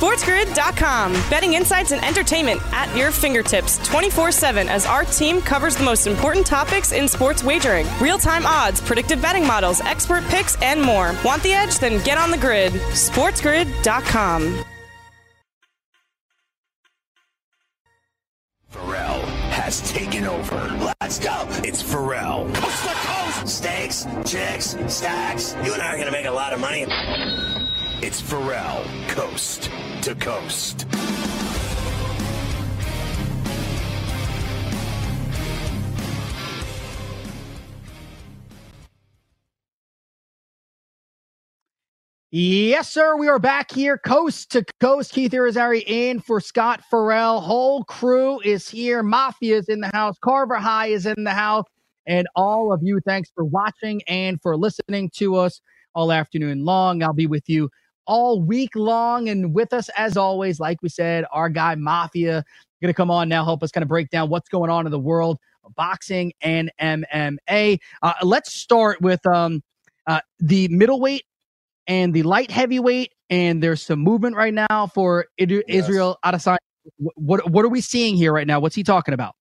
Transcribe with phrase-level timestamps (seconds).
[0.00, 1.12] SportsGrid.com.
[1.28, 6.06] Betting insights and entertainment at your fingertips 24 7 as our team covers the most
[6.06, 11.14] important topics in sports wagering real time odds, predictive betting models, expert picks, and more.
[11.22, 11.78] Want the edge?
[11.78, 12.72] Then get on the grid.
[12.72, 14.64] SportsGrid.com.
[18.70, 20.94] Ferrall has taken over.
[21.02, 21.44] Let's go.
[21.62, 22.50] It's Ferrall.
[22.54, 23.48] Coast to coast.
[23.48, 25.54] Steaks, chicks, stacks.
[25.62, 26.86] You and I are going to make a lot of money.
[28.02, 29.70] It's Ferrall, coast
[30.00, 30.86] to coast.
[42.30, 43.18] Yes, sir.
[43.18, 45.12] We are back here, coast to coast.
[45.12, 47.42] Keith Irizarry in for Scott Ferrall.
[47.42, 49.02] Whole crew is here.
[49.02, 50.16] Mafia is in the house.
[50.24, 51.66] Carver High is in the house.
[52.06, 55.60] And all of you, thanks for watching and for listening to us
[55.94, 57.02] all afternoon long.
[57.02, 57.68] I'll be with you
[58.10, 59.28] all week long.
[59.28, 62.44] And with us, as always, like we said, our guy Mafia
[62.82, 64.90] going to come on now, help us kind of break down what's going on in
[64.90, 67.78] the world of boxing and MMA.
[68.02, 69.62] Uh, let's start with um,
[70.06, 71.24] uh, the middleweight
[71.86, 75.62] and the light heavyweight, and there's some movement right now for Id- Yes.
[75.68, 76.58] Israel Adesanya.
[76.96, 78.58] What, what what are we seeing here right now?
[78.58, 79.34] What's he talking about?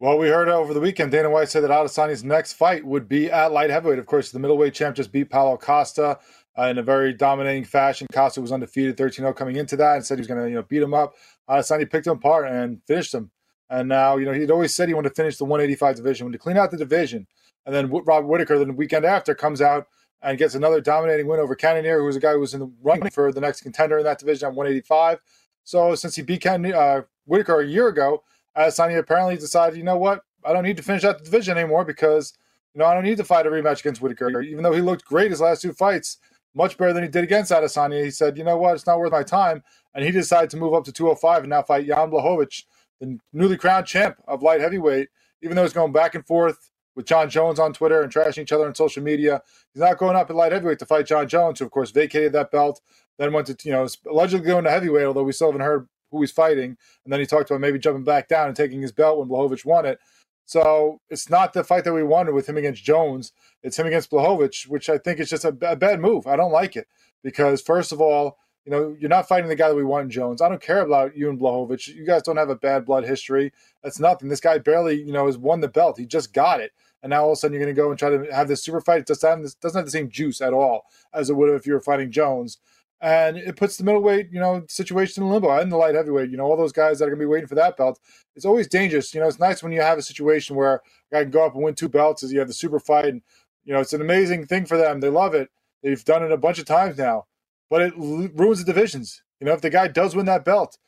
[0.00, 3.30] Well, we heard over the weekend Dana White said that Adesanya's next fight would be
[3.30, 4.00] at light heavyweight.
[4.00, 6.18] Of course, the middleweight champ just beat Paulo Costa
[6.58, 8.06] uh, in a very dominating fashion.
[8.12, 10.62] Costa was undefeated 13-0 coming into that and said he was going to you know
[10.62, 11.14] beat him up.
[11.48, 13.30] Adesanya picked him apart and finished him.
[13.70, 16.38] And now you know he'd always said he wanted to finish the 185 division, wanted
[16.38, 17.26] to clean out the division.
[17.64, 19.86] And then Rob Whittaker, the weekend after, comes out
[20.20, 22.70] and gets another dominating win over Cannonier, who was a guy who was in the
[22.82, 25.20] running for the next contender in that division at 185.
[25.64, 28.22] So since he beat Ken, uh, Whittaker a year ago,
[28.56, 31.84] Adesanya apparently decided, you know what, I don't need to finish out the division anymore
[31.84, 32.34] because
[32.74, 34.40] you know I don't need to fight a rematch against Whittaker.
[34.42, 36.18] Even though he looked great his last two fights,
[36.54, 39.12] much better than he did against Adesanya, he said, you know what, it's not worth
[39.12, 39.62] my time,
[39.94, 42.64] and he decided to move up to 205 and now fight Jan Blachowicz,
[43.00, 45.08] the newly crowned champ of light heavyweight.
[45.42, 48.52] Even though he's going back and forth with Jon Jones on Twitter and trashing each
[48.52, 49.42] other on social media,
[49.72, 52.32] he's not going up at light heavyweight to fight Jon Jones, who of course vacated
[52.32, 52.80] that belt,
[53.18, 56.20] then went to you know allegedly going to heavyweight, although we still haven't heard who
[56.20, 56.76] he's fighting.
[57.04, 59.64] And then he talked about maybe jumping back down and taking his belt when Blachowicz
[59.64, 59.98] won it.
[60.44, 63.32] So it's not the fight that we wanted with him against Jones.
[63.62, 66.26] It's him against Blachowicz, which I think is just a, a bad move.
[66.26, 66.88] I don't like it
[67.22, 70.10] because first of all, you know, you're not fighting the guy that we want in
[70.10, 70.40] Jones.
[70.40, 71.88] I don't care about you and Blachowicz.
[71.88, 73.52] You guys don't have a bad blood history.
[73.82, 74.28] That's nothing.
[74.28, 75.98] This guy barely, you know, has won the belt.
[75.98, 76.72] He just got it.
[77.02, 78.62] And now all of a sudden you're going to go and try to have this
[78.62, 79.00] super fight.
[79.00, 81.66] It doesn't have, doesn't have the same juice at all as it would have if
[81.66, 82.58] you were fighting Jones.
[83.02, 86.30] And it puts the middleweight, you know, situation in limbo and the light heavyweight.
[86.30, 88.00] You know, all those guys that are going to be waiting for that belt.
[88.36, 89.14] It's always dangerous.
[89.14, 90.80] You know, it's nice when you have a situation where a
[91.12, 93.06] guy can go up and win two belts as you have the super fight.
[93.06, 93.22] And,
[93.64, 95.00] you know, it's an amazing thing for them.
[95.00, 95.50] They love it.
[95.84, 97.26] They've done it a bunch of times now,
[97.70, 99.22] but it l- ruins the divisions.
[99.40, 100.78] You know, if the guy does win that belt,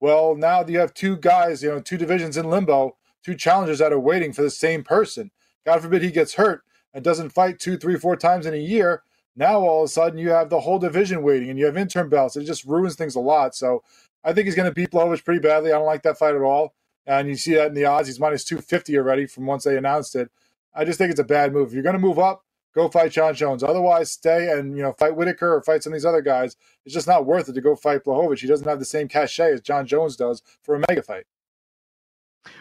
[0.00, 3.92] well, now you have two guys, you know, two divisions in limbo, two challengers that
[3.92, 5.30] are waiting for the same person.
[5.64, 9.02] God forbid he gets hurt and doesn't fight two, three, four times in a year.
[9.36, 12.08] Now all of a sudden you have the whole division waiting and you have interim
[12.08, 12.36] belts.
[12.36, 13.54] It just ruins things a lot.
[13.54, 13.82] So
[14.24, 15.72] I think he's going to beat Blachowicz pretty badly.
[15.72, 16.74] I don't like that fight at all.
[17.06, 18.08] And you see that in the odds.
[18.08, 20.30] He's minus 250 already from once they announced it.
[20.74, 21.68] I just think it's a bad move.
[21.68, 22.44] If you're going to move up,
[22.74, 23.62] go fight Jon Jones.
[23.62, 26.56] Otherwise, stay and you know fight Whittaker or fight some of these other guys.
[26.84, 28.40] It's just not worth it to go fight Blachowicz.
[28.40, 31.24] He doesn't have the same cachet as Jon Jones does for a mega fight.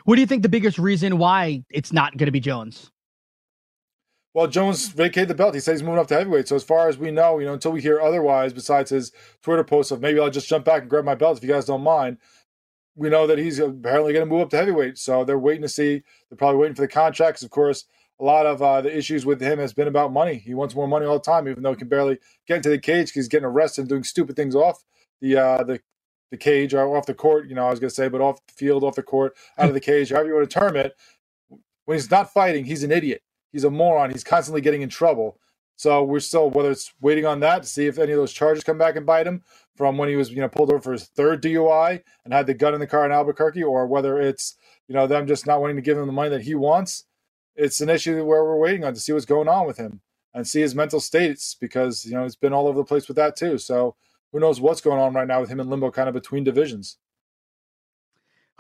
[0.05, 2.91] What do you think the biggest reason why it's not going to be Jones?
[4.33, 5.55] Well, Jones vacated the belt.
[5.55, 6.47] He said he's moving up to heavyweight.
[6.47, 9.11] So as far as we know, you know, until we hear otherwise, besides his
[9.43, 11.65] Twitter post of maybe I'll just jump back and grab my belt if you guys
[11.65, 12.19] don't mind,
[12.95, 14.97] we know that he's apparently going to move up to heavyweight.
[14.99, 16.03] So they're waiting to see.
[16.29, 17.43] They're probably waiting for the contracts.
[17.43, 17.85] Of course,
[18.19, 20.35] a lot of uh, the issues with him has been about money.
[20.35, 22.79] He wants more money all the time, even though he can barely get into the
[22.79, 24.83] cage because he's getting arrested and doing stupid things off
[25.21, 25.81] the uh, the
[26.31, 27.49] the cage or off the court.
[27.49, 29.69] You know, I was going to say, but off the field, off the court, out
[29.69, 30.95] of the cage, however you want to term it.
[31.85, 33.21] When he's not fighting, he's an idiot.
[33.51, 34.11] He's a moron.
[34.11, 35.37] He's constantly getting in trouble.
[35.75, 38.63] So we're still whether it's waiting on that to see if any of those charges
[38.63, 39.43] come back and bite him
[39.75, 42.53] from when he was you know pulled over for his third DUI and had the
[42.53, 44.55] gun in the car in Albuquerque, or whether it's
[44.87, 47.05] you know them just not wanting to give him the money that he wants.
[47.55, 50.01] It's an issue where we're waiting on to see what's going on with him
[50.33, 53.17] and see his mental states because you know it's been all over the place with
[53.17, 53.57] that too.
[53.57, 53.95] So
[54.31, 56.97] who knows what's going on right now with him in limbo, kind of between divisions.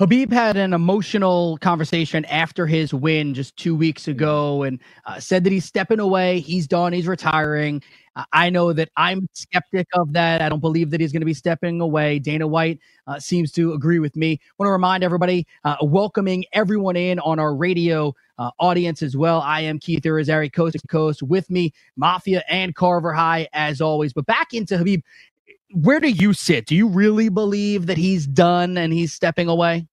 [0.01, 5.43] Khabib had an emotional conversation after his win just two weeks ago and uh, said
[5.43, 6.39] that he's stepping away.
[6.39, 6.91] He's done.
[6.91, 7.83] He's retiring.
[8.15, 10.41] Uh, I know that I'm skeptic of that.
[10.41, 12.17] I don't believe that he's going to be stepping away.
[12.17, 14.39] Dana White uh, seems to agree with me.
[14.41, 19.15] I want to remind everybody, uh, welcoming everyone in on our radio uh, audience as
[19.15, 19.41] well.
[19.41, 24.13] I am Keith Irizarry, coast to coast with me, Mafia and Carver High as always.
[24.13, 25.03] But back into Khabib
[25.73, 26.65] where do you sit?
[26.65, 29.87] Do you really believe that he's done and he's stepping away?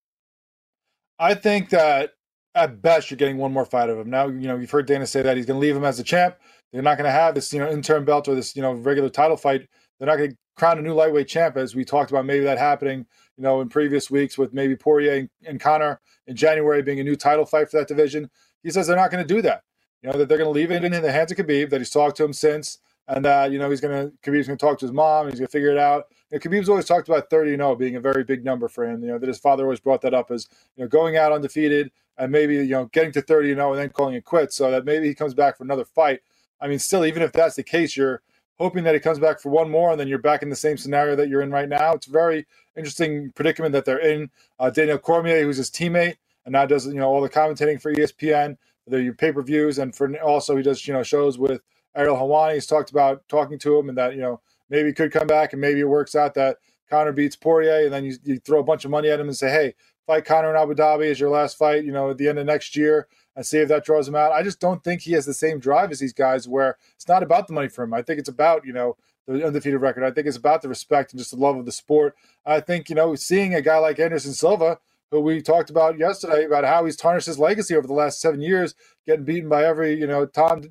[1.19, 2.13] I think that
[2.55, 4.11] at best you're getting one more fight of him.
[4.11, 6.05] Now, you know, you've heard Dana say that he's going to leave him as a
[6.05, 6.37] champ.
[6.73, 9.09] They're not going to have this, you know, interim belt or this, you know, regular
[9.09, 9.69] title fight.
[9.99, 12.27] They're not going to crown a new lightweight champ, as we talked about.
[12.27, 13.07] Maybe that happening,
[13.37, 17.05] you know, in previous weeks with maybe Poirier and, and Conor in January being a
[17.05, 18.31] new title fight for that division.
[18.63, 19.63] He says they're not going to do that.
[20.03, 21.71] You know, that they're going to leave it in the hands of Khabib.
[21.71, 24.79] That he's talked to him since and that you know he's gonna Khabib's gonna talk
[24.79, 25.29] to his mom.
[25.29, 26.07] He's gonna figure it out.
[26.31, 29.03] You know, Khabib's always talked about 30 0 being a very big number for him.
[29.03, 30.47] You know that his father always brought that up as
[30.77, 33.89] you know going out undefeated and maybe you know getting to 30 0 and then
[33.91, 36.21] calling it quits, so that maybe he comes back for another fight.
[36.61, 38.23] I mean, still, even if that's the case, you're
[38.59, 40.77] hoping that he comes back for one more, and then you're back in the same
[40.77, 41.93] scenario that you're in right now.
[41.95, 42.47] It's a very
[42.77, 44.31] interesting predicament that they're in.
[44.59, 47.95] Uh, Daniel Cormier, who's his teammate, and now does you know all the commentating for
[47.95, 51.63] ESPN, the pay per views, and for also he does you know shows with
[51.97, 54.41] Ariel Helwani has talked about talking to him and that, you know,
[54.71, 56.59] maybe he could come back and maybe it works out that
[56.89, 59.37] Conor beats Poirier and then you, you throw a bunch of money at him and
[59.37, 59.75] say, hey,
[60.07, 62.47] fight Conor in Abu Dhabi as your last fight, you know, at the end of
[62.47, 64.33] next year and see if that draws him out.
[64.33, 67.23] I just don't think he has the same drive as these guys where it's not
[67.23, 67.95] about the money for him.
[67.95, 68.97] I think it's about, you know,
[69.27, 70.05] the undefeated record.
[70.05, 72.17] I think it's about the respect and just the love of the sport.
[72.47, 74.79] I think, you know, seeing a guy like Anderson Silva,
[75.11, 78.41] who we talked about yesterday about how he's tarnished his legacy over the last seven
[78.41, 78.75] years,
[79.07, 80.63] getting beaten by every, you know, Tom,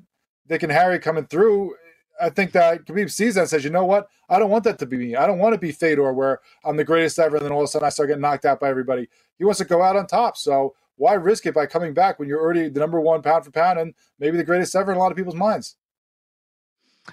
[0.48, 1.74] Dick and Harry coming through,
[2.20, 4.08] I think that Khabib sees that and says, you know what?
[4.28, 5.16] I don't want that to be me.
[5.16, 7.64] I don't want to be Fedor where I'm the greatest ever and then all of
[7.64, 9.08] a sudden I start getting knocked out by everybody.
[9.38, 10.36] He wants to go out on top.
[10.36, 13.50] So why risk it by coming back when you're already the number one pound for
[13.50, 15.76] pound and maybe the greatest ever in a lot of people's minds?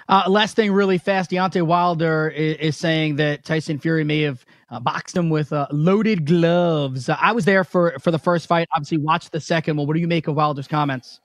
[0.10, 1.32] Uh, last thing, really fast.
[1.32, 5.68] Deontay Wilder is, is saying that Tyson Fury may have uh, boxed him with uh,
[5.72, 7.08] loaded gloves.
[7.08, 8.68] I was there for for the first fight.
[8.76, 9.88] Obviously, watched the second one.
[9.88, 11.22] What do you make of Wilder's comments?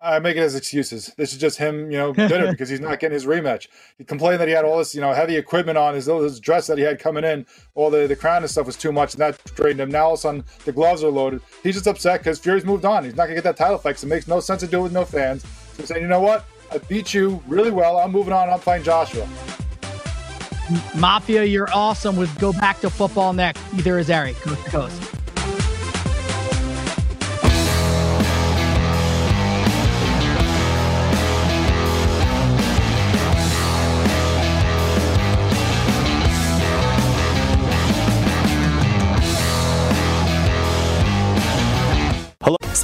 [0.00, 1.12] I make it as excuses.
[1.16, 3.66] This is just him, you know, bitter because he's not getting his rematch.
[3.96, 6.68] He complained that he had all this, you know, heavy equipment on his, his dress
[6.68, 7.44] that he had coming in.
[7.74, 9.90] All the, the crown and stuff was too much, and that drained him.
[9.90, 11.40] Now all of a sudden the gloves are loaded.
[11.64, 13.04] He's just upset because Fury's moved on.
[13.04, 13.98] He's not gonna get that title fight.
[13.98, 15.42] So it makes no sense to do it with no fans.
[15.42, 15.48] So
[15.78, 16.44] he's saying, you know what?
[16.70, 17.98] I beat you really well.
[17.98, 18.48] I'm moving on.
[18.50, 19.26] I'm fighting Joshua.
[20.94, 22.16] Mafia, you're awesome.
[22.16, 23.60] We'll go back to football next.
[23.70, 25.17] Keith Irizarry, coast to coast.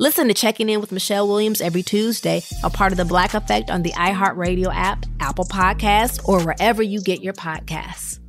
[0.00, 3.68] Listen to Checking In with Michelle Williams every Tuesday, a part of the Black Effect
[3.68, 8.20] on the iHeartRadio app, Apple Podcasts, or wherever you get your podcasts.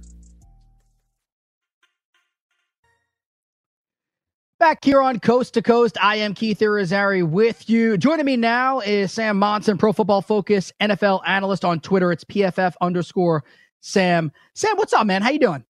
[4.58, 7.98] Back here on Coast to Coast, I am Keith Irizarry with you.
[7.98, 12.12] Joining me now is Sam Monson, Pro Football Focus NFL analyst on Twitter.
[12.12, 13.44] It's PFF underscore
[13.80, 14.32] Sam.
[14.56, 15.22] Sam, what's up, man?
[15.22, 15.64] How you doing?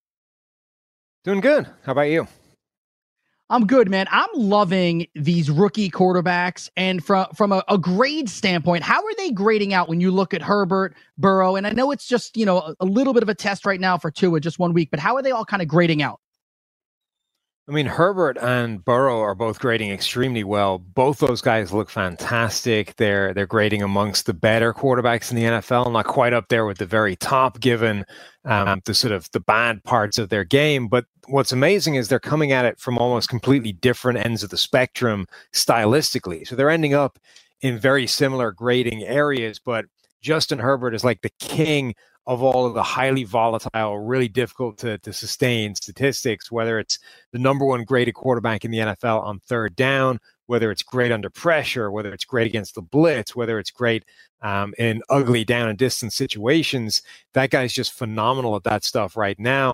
[1.25, 1.67] Doing good.
[1.83, 2.25] How about you?
[3.51, 4.05] I'm good, man.
[4.11, 6.69] I'm loving these rookie quarterbacks.
[6.77, 10.35] And from from a, a, grade standpoint, how are they grading out when you look
[10.35, 11.55] at Herbert, Burrow?
[11.55, 13.79] And I know it's just, you know, a, a little bit of a test right
[13.79, 16.19] now for Tua, just one week, but how are they all kind of grading out?
[17.69, 20.79] I mean, Herbert and Burrow are both grading extremely well.
[20.79, 22.95] Both those guys look fantastic.
[22.95, 26.79] They're they're grading amongst the better quarterbacks in the NFL, not quite up there with
[26.79, 28.05] the very top, given
[28.43, 30.87] um, the sort of the bad parts of their game.
[30.87, 34.57] But what's amazing is they're coming at it from almost completely different ends of the
[34.57, 36.47] spectrum stylistically.
[36.47, 37.19] So they're ending up
[37.61, 39.85] in very similar grading areas, but
[40.21, 41.93] Justin Herbert is like the king
[42.29, 46.99] of all of the highly volatile, really difficult to, to sustain statistics, whether it's
[47.31, 51.31] the number one graded quarterback in the NFL on third down, whether it's great under
[51.31, 54.05] pressure, whether it's great against the blitz, whether it's great
[54.43, 57.01] um, in ugly down and distance situations.
[57.33, 59.73] That guy's just phenomenal at that stuff right now.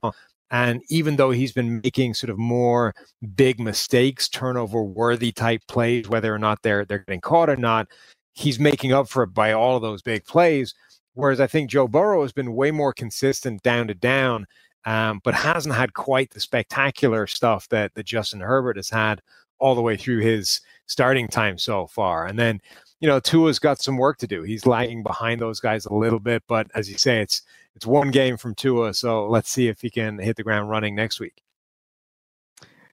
[0.50, 2.96] And even though he's been making sort of more
[3.36, 7.90] big mistakes, turnover worthy type plays, whether or not they're they're getting caught or not,
[8.34, 10.74] he's making up for it by all of those big plays.
[11.16, 14.46] Whereas I think Joe Burrow has been way more consistent down to down,
[14.86, 19.22] um, but hasn't had quite the spectacular stuff that, that Justin Herbert has had
[19.58, 22.26] all the way through his starting time so far.
[22.26, 22.62] And then,
[23.00, 24.44] you know, Tua's got some work to do.
[24.44, 27.42] He's lagging behind those guys a little bit, but as you say, it's
[27.76, 28.94] it's one game from Tua.
[28.94, 31.45] So let's see if he can hit the ground running next week.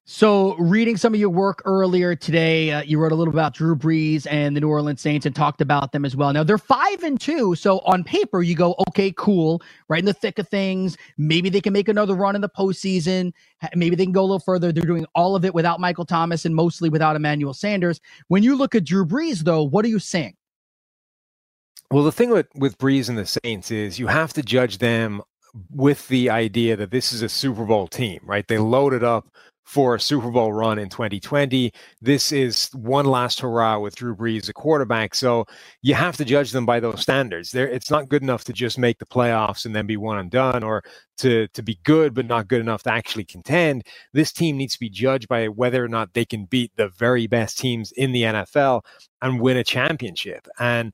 [0.05, 3.73] So, reading some of your work earlier today, uh, you wrote a little about Drew
[3.73, 6.33] Brees and the New Orleans Saints and talked about them as well.
[6.33, 7.55] Now, they're five and two.
[7.55, 10.97] So, on paper, you go, okay, cool, right in the thick of things.
[11.17, 13.31] Maybe they can make another run in the postseason.
[13.75, 14.73] Maybe they can go a little further.
[14.73, 18.01] They're doing all of it without Michael Thomas and mostly without Emmanuel Sanders.
[18.27, 20.35] When you look at Drew Brees, though, what are you saying?
[21.91, 25.21] Well, the thing with, with Brees and the Saints is you have to judge them
[25.69, 28.45] with the idea that this is a Super Bowl team, right?
[28.47, 29.27] They loaded up
[29.63, 31.71] for a Super Bowl run in 2020.
[32.01, 35.15] This is one last hurrah with Drew Brees, a quarterback.
[35.15, 35.45] So
[35.81, 37.55] you have to judge them by those standards.
[37.55, 40.63] It's not good enough to just make the playoffs and then be one and done,
[40.63, 40.83] or
[41.17, 43.83] to to be good but not good enough to actually contend.
[44.11, 47.27] This team needs to be judged by whether or not they can beat the very
[47.27, 48.81] best teams in the NFL
[49.21, 50.47] and win a championship.
[50.59, 50.93] And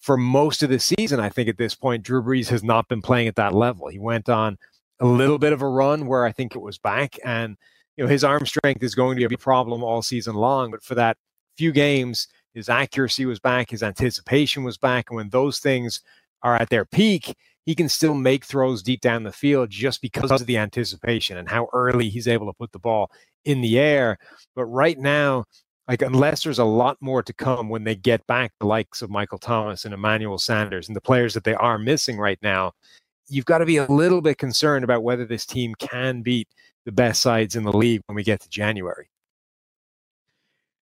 [0.00, 3.02] for most of the season, I think at this point, Drew Brees has not been
[3.02, 3.88] playing at that level.
[3.88, 4.58] He went on
[5.00, 7.56] a little bit of a run where I think it was back and
[7.98, 10.70] you know his arm strength is going to be a problem all season long.
[10.70, 11.16] But for that
[11.56, 16.00] few games, his accuracy was back, his anticipation was back, and when those things
[16.42, 17.34] are at their peak,
[17.66, 21.48] he can still make throws deep down the field just because of the anticipation and
[21.48, 23.10] how early he's able to put the ball
[23.44, 24.16] in the air.
[24.54, 25.44] But right now,
[25.88, 29.10] like unless there's a lot more to come when they get back the likes of
[29.10, 32.72] Michael Thomas and Emmanuel Sanders and the players that they are missing right now,
[33.28, 36.48] you've got to be a little bit concerned about whether this team can beat
[36.84, 39.10] the best sides in the league when we get to January.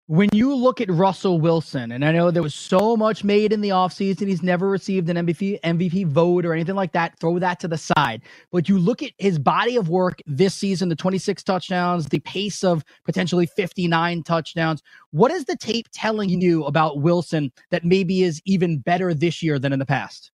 [0.07, 3.61] When you look at Russell Wilson, and I know there was so much made in
[3.61, 7.17] the offseason, he's never received an MVP, MVP vote or anything like that.
[7.19, 8.21] Throw that to the side.
[8.51, 12.63] But you look at his body of work this season the 26 touchdowns, the pace
[12.63, 14.83] of potentially 59 touchdowns.
[15.09, 19.57] What is the tape telling you about Wilson that maybe is even better this year
[19.57, 20.29] than in the past?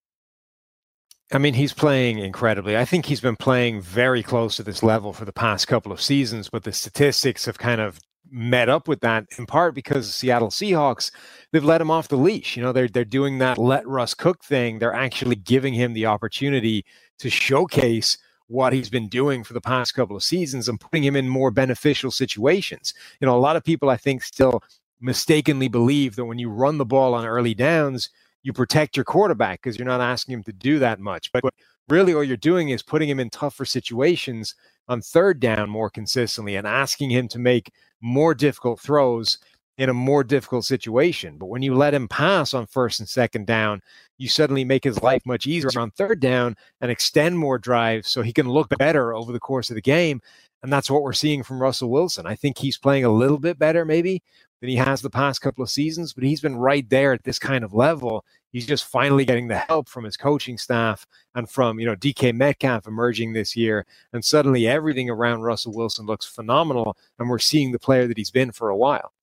[1.34, 2.78] I mean, he's playing incredibly.
[2.78, 6.02] I think he's been playing very close to this level for the past couple of
[6.02, 10.50] seasons, but the statistics have kind of met up with that in part because Seattle
[10.50, 11.12] Seahawks
[11.52, 12.58] they've let him off the leash.
[12.58, 14.80] You know, they're they're doing that let Russ cook thing.
[14.80, 16.86] They're actually giving him the opportunity
[17.20, 21.16] to showcase what he's been doing for the past couple of seasons and putting him
[21.16, 22.94] in more beneficial situations.
[23.22, 24.62] You know, a lot of people I think still
[25.00, 28.10] mistakenly believe that when you run the ball on early downs,
[28.44, 31.32] you protect your quarterback because you're not asking him to do that much.
[31.32, 31.44] But
[31.90, 34.56] really, all you're doing is putting him in tougher situations
[34.88, 37.72] on third down more consistently and asking him to make
[38.02, 39.38] more difficult throws
[39.78, 41.38] in a more difficult situation.
[41.38, 43.82] But when you let him pass on first and second down,
[44.18, 48.22] you suddenly make his life much easier on third down and extend more drives so
[48.22, 50.22] he can look better over the course of the game.
[50.62, 52.28] And that's what we're seeing from Russell Wilson.
[52.28, 54.22] I think he's playing a little bit better, maybe,
[54.62, 57.40] than he has the past couple of seasons, but he's been right there at this
[57.40, 58.24] kind of level.
[58.52, 62.34] He's just finally getting the help from his coaching staff and from, you know, DK
[62.36, 63.86] Metcalf emerging this year.
[64.14, 66.96] And suddenly everything around Russell Wilson looks phenomenal.
[67.18, 69.14] And we're seeing the player that he's been for a while.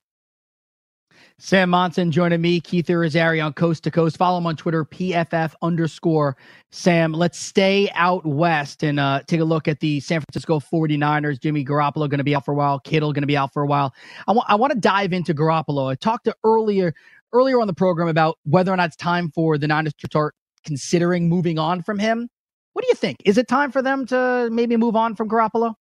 [1.40, 4.16] Sam Monson joining me, Keith Irizarry on Coast to Coast.
[4.16, 6.37] Follow him on Twitter, PFF underscore
[6.73, 7.12] Sam.
[7.12, 11.40] Let's stay out west and uh, take a look at the San Francisco 49ers.
[11.40, 12.80] Jimmy Garoppolo going to be out for a while.
[12.80, 13.95] Kittle going to be out for a while.
[14.26, 15.88] I, I want to dive into Garoppolo.
[15.88, 16.92] I talked to earlier
[17.33, 20.35] earlier on the program about whether or not it's time for the Niners to start
[20.64, 22.28] considering moving on from him.
[22.73, 23.18] What do you think?
[23.25, 25.75] Is it time for them to maybe move on from Garoppolo?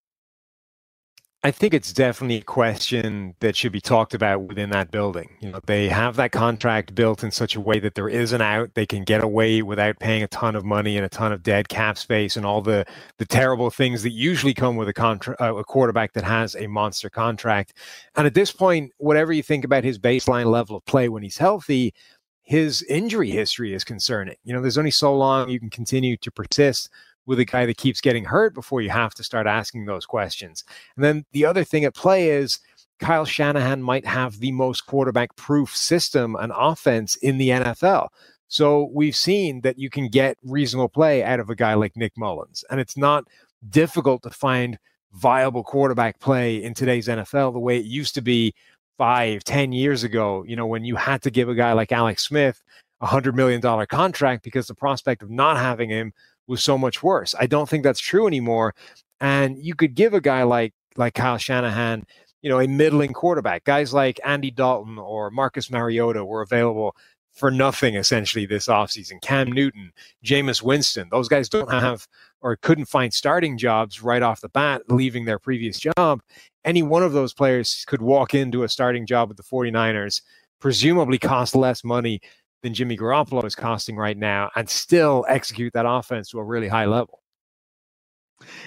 [1.47, 5.29] I think it's definitely a question that should be talked about within that building.
[5.39, 8.41] You know, they have that contract built in such a way that there is an
[8.41, 8.73] out.
[8.73, 11.69] They can get away without paying a ton of money and a ton of dead
[11.69, 12.85] cap space and all the
[13.17, 16.67] the terrible things that usually come with a contract, uh, a quarterback that has a
[16.67, 17.75] monster contract.
[18.17, 21.37] And at this point, whatever you think about his baseline level of play when he's
[21.37, 21.93] healthy,
[22.43, 24.35] his injury history is concerning.
[24.43, 26.89] You know, there's only so long you can continue to persist
[27.27, 30.63] with a guy that keeps getting hurt before you have to start asking those questions.
[30.95, 32.57] And then the other thing at play is
[32.99, 38.07] Kyle Shanahan might have the most quarterback proof system and offense in the NFL.
[38.47, 42.13] So we've seen that you can get reasonable play out of a guy like Nick
[42.17, 42.63] Mullens.
[42.71, 43.25] And it's not
[43.69, 44.79] difficult to find
[45.13, 48.53] viable quarterback play in today's NFL the way it used to be
[48.97, 52.23] five, ten years ago, you know, when you had to give a guy like Alex
[52.23, 52.63] Smith
[53.01, 56.13] a hundred million dollar contract because the prospect of not having him
[56.47, 57.35] was so much worse.
[57.39, 58.73] I don't think that's true anymore.
[59.19, 62.05] And you could give a guy like like Kyle Shanahan,
[62.41, 63.63] you know, a middling quarterback.
[63.63, 66.95] Guys like Andy Dalton or Marcus Mariota were available
[67.33, 69.21] for nothing essentially this offseason.
[69.21, 69.91] Cam Newton,
[70.25, 72.07] Jameis Winston, those guys don't have
[72.41, 76.21] or couldn't find starting jobs right off the bat, leaving their previous job.
[76.65, 80.21] Any one of those players could walk into a starting job with the 49ers,
[80.59, 82.21] presumably cost less money
[82.63, 86.67] than Jimmy Garoppolo is costing right now and still execute that offense to a really
[86.67, 87.21] high level.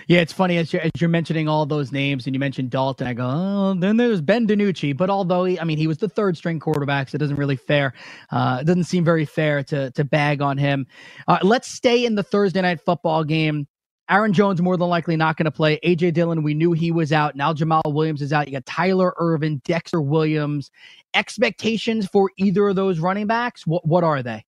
[0.08, 3.06] Yeah, it's funny as you're, as you're mentioning all those names, and you mentioned Dalton.
[3.06, 4.96] I go, oh, then there's Ben DiNucci.
[4.96, 7.56] But although he, I mean, he was the third string quarterback, so it doesn't really
[7.56, 7.94] fair.
[8.30, 10.86] Uh, it doesn't seem very fair to to bag on him.
[11.28, 13.68] Uh, let's stay in the Thursday night football game.
[14.10, 15.78] Aaron Jones more than likely not going to play.
[15.84, 17.36] AJ Dillon, we knew he was out.
[17.36, 18.48] Now Jamaal Williams is out.
[18.48, 20.70] You got Tyler Ervin, Dexter Williams.
[21.14, 23.66] Expectations for either of those running backs?
[23.66, 24.44] What what are they?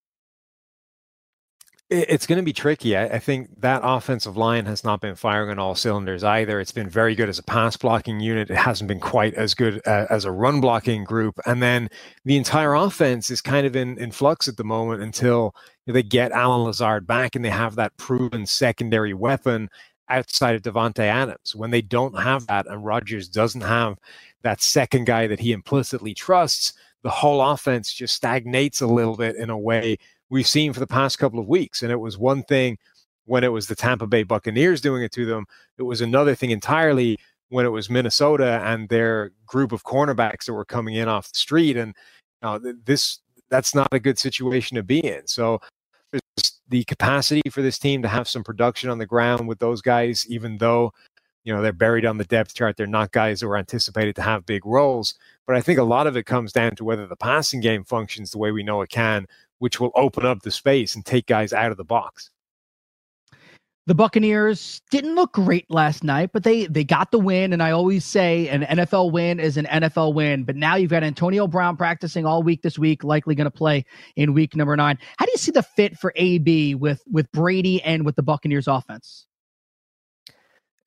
[1.95, 2.97] It's going to be tricky.
[2.97, 6.59] I, think that offensive line has not been firing on all cylinders either.
[6.59, 8.49] It's been very good as a pass blocking unit.
[8.49, 11.39] It hasn't been quite as good uh, as a run blocking group.
[11.45, 11.91] And then
[12.25, 15.55] the entire offense is kind of in, in flux at the moment until
[15.87, 19.69] they get Allen Lazard back and they have that proven secondary weapon
[20.09, 21.55] outside of Davante Adams.
[21.57, 23.99] When they don't have that and Rodgers doesn't have
[24.43, 29.37] that second guy that he implicitly trusts, the whole offense just stagnates a little bit
[29.37, 29.97] in a way
[30.31, 31.83] we've seen for the past couple of weeks.
[31.83, 32.79] And it was one thing
[33.25, 35.47] when it was the Tampa Bay Buccaneers doing it to them.
[35.79, 37.19] It was another thing entirely
[37.49, 41.39] when it was Minnesota and their group of cornerbacks that were coming in off the
[41.39, 41.77] street.
[41.77, 41.95] And
[42.41, 43.21] uh, this
[43.53, 45.27] that's not a good situation to be in.
[45.27, 45.61] So
[46.69, 50.27] the capacity for this team to have some production on the ground with those guys,
[50.29, 50.93] even though
[51.45, 52.77] you know they're buried on the depth chart.
[52.77, 55.15] They're not guys that were anticipated to have big roles.
[55.47, 58.31] But I think a lot of it comes down to whether the passing game functions
[58.31, 59.27] the way we know it can
[59.63, 62.32] which will open up the space and take guys out of the box.
[63.87, 67.53] The Buccaneers didn't look great last night, but they they got the win.
[67.53, 70.45] And I always say an NFL win is an NFL win.
[70.45, 73.85] But now you've got Antonio Brown practicing all week this week, likely going to play
[74.15, 74.99] in week number nine.
[75.19, 78.69] How do you see the fit for AB with with Brady and with the Buccaneers
[78.69, 79.27] offense?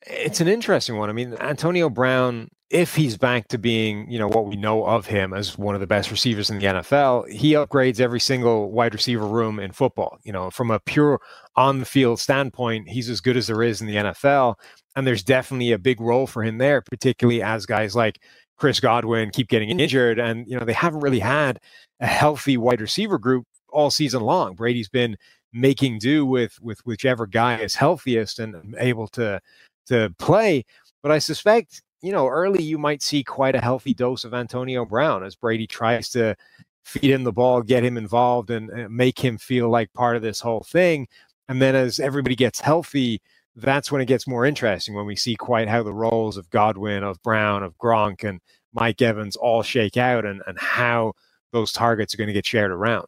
[0.08, 1.10] It's an interesting one.
[1.10, 5.06] I mean, Antonio Brown if he's back to being, you know, what we know of
[5.06, 8.94] him as one of the best receivers in the NFL, he upgrades every single wide
[8.94, 10.18] receiver room in football.
[10.24, 11.22] You know, from a pure
[11.56, 14.56] on the field standpoint, he's as good as there is in the NFL.
[14.96, 18.20] And there's definitely a big role for him there, particularly as guys like
[18.58, 19.82] Chris Godwin keep getting mm-hmm.
[19.82, 20.20] injured.
[20.20, 21.60] And, you know, they haven't really had
[22.00, 24.56] a healthy wide receiver group all season long.
[24.56, 25.18] Brady's been
[25.54, 29.40] making do with with whichever guy is healthiest and able to
[29.88, 30.66] to play.
[31.02, 34.86] But I suspect you know, early you might see quite a healthy dose of Antonio
[34.86, 36.36] Brown as Brady tries to
[36.84, 40.22] feed him the ball, get him involved, and, and make him feel like part of
[40.22, 41.08] this whole thing.
[41.50, 43.24] And then as everybody gets healthy,
[43.56, 47.04] that's when it gets more interesting when we see quite how the roles of Godwin,
[47.04, 48.40] of Brown, of Gronk, and
[48.72, 51.14] Mike Evans all shake out and, and how
[51.54, 53.08] those targets are going to get shared around.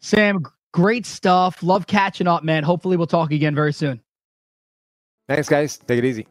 [0.00, 0.40] Sam,
[0.72, 1.62] great stuff.
[1.62, 2.64] Love catching up, man.
[2.64, 4.00] Hopefully, we'll talk again very soon.
[5.28, 5.76] Thanks, guys.
[5.78, 6.26] Take it easy.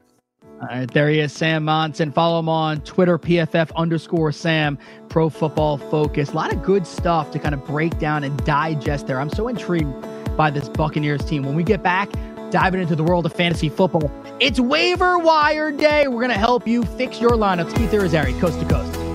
[0.62, 2.14] All right, there he is, Sam Monson.
[2.14, 4.78] Follow him on Twitter, PFF underscore Sam,
[5.10, 6.32] Pro Football Focus.
[6.32, 9.20] A lot of good stuff to kind of break down and digest there.
[9.20, 9.94] I'm so intrigued
[10.38, 11.44] by this Buccaneers team.
[11.44, 12.10] When we get back,
[12.52, 16.08] diving into the world of fantasy football, it's waiver wire day.
[16.08, 17.76] We're going to help you fix your lineups.
[17.76, 19.15] Keith Irizarry, coast to coast.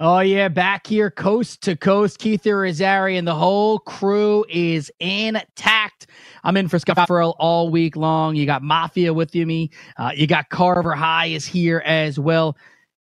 [0.00, 2.20] Oh yeah, back here coast to coast.
[2.20, 6.06] Keith Irizarry and the whole crew is intact.
[6.44, 8.36] I'm in for Scott Ferrall all week long.
[8.36, 9.70] You got Mafia with you, me.
[9.96, 12.56] Uh, you got Carver High is here as well.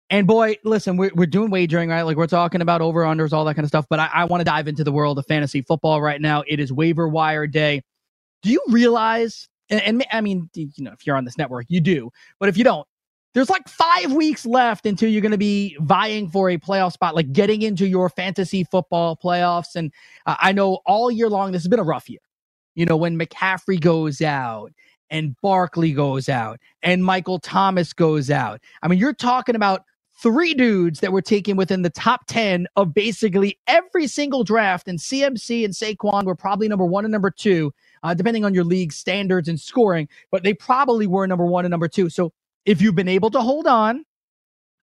[0.09, 2.01] And boy, listen, we're, we're doing wagering, right?
[2.01, 3.85] Like we're talking about over unders, all that kind of stuff.
[3.87, 6.43] But I, I want to dive into the world of fantasy football right now.
[6.47, 7.83] It is waiver wire day.
[8.41, 9.47] Do you realize?
[9.69, 12.09] And, and I mean, you know, if you're on this network, you do.
[12.39, 12.87] But if you don't,
[13.33, 17.15] there's like five weeks left until you're going to be vying for a playoff spot,
[17.15, 19.75] like getting into your fantasy football playoffs.
[19.75, 19.91] And
[20.25, 22.19] uh, I know all year long, this has been a rough year.
[22.75, 24.71] You know, when McCaffrey goes out
[25.09, 28.61] and Barkley goes out and Michael Thomas goes out.
[28.81, 29.83] I mean, you're talking about
[30.21, 34.87] three dudes that were taken within the top 10 of basically every single draft.
[34.87, 38.63] And CMC and Saquon were probably number one and number two, uh, depending on your
[38.63, 42.09] league standards and scoring, but they probably were number one and number two.
[42.09, 42.33] So
[42.65, 44.05] if you've been able to hold on,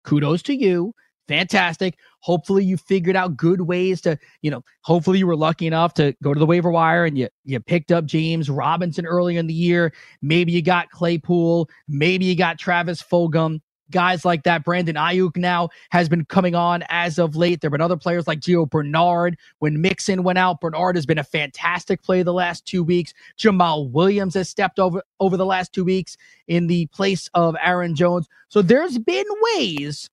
[0.05, 0.95] kudos to you.
[1.29, 1.99] Fantastic.
[2.21, 6.15] Hopefully you figured out good ways to, you know, hopefully you were lucky enough to
[6.23, 9.55] go to the waiver wire and you you picked up James Robinson earlier in the
[9.55, 9.93] year.
[10.23, 14.65] Maybe you got Claypool, maybe you got Travis Fulgham guys like that.
[14.65, 17.61] Brandon Aiyuk now has been coming on as of late.
[17.61, 19.37] There have been other players like Gio Bernard.
[19.59, 23.13] When Mixon went out, Bernard has been a fantastic play the last two weeks.
[23.39, 26.17] Jamaal Williams has stepped over over the last two weeks
[26.49, 28.29] in the place of Aaron Jones.
[28.49, 30.11] So there's been ways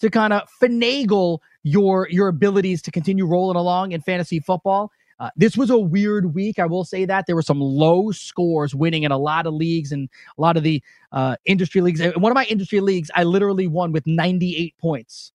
[0.00, 4.90] to kind of finagle your your abilities to continue rolling along in fantasy football.
[5.18, 6.58] Uh, this was a weird week.
[6.58, 9.92] I will say that there were some low scores winning in a lot of leagues
[9.92, 12.00] and a lot of the uh, industry leagues.
[12.00, 15.32] In one of my industry leagues, I literally won with 98 points.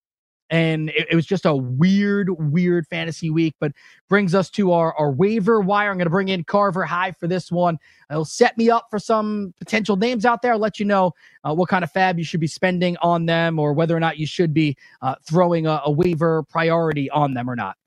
[0.50, 3.72] And it, it was just a weird, weird fantasy week, but
[4.10, 5.92] brings us to our, our waiver wire.
[5.92, 7.80] I'm going to bring in Carver High for this one.
[8.12, 10.54] It'll set me up for some potential names out there.
[10.54, 11.14] I'll let you know
[11.46, 14.20] uh, what kind of fab you should be spending on them or whether or not
[14.20, 17.78] you should be uh, throwing a, a waiver priority on them or not.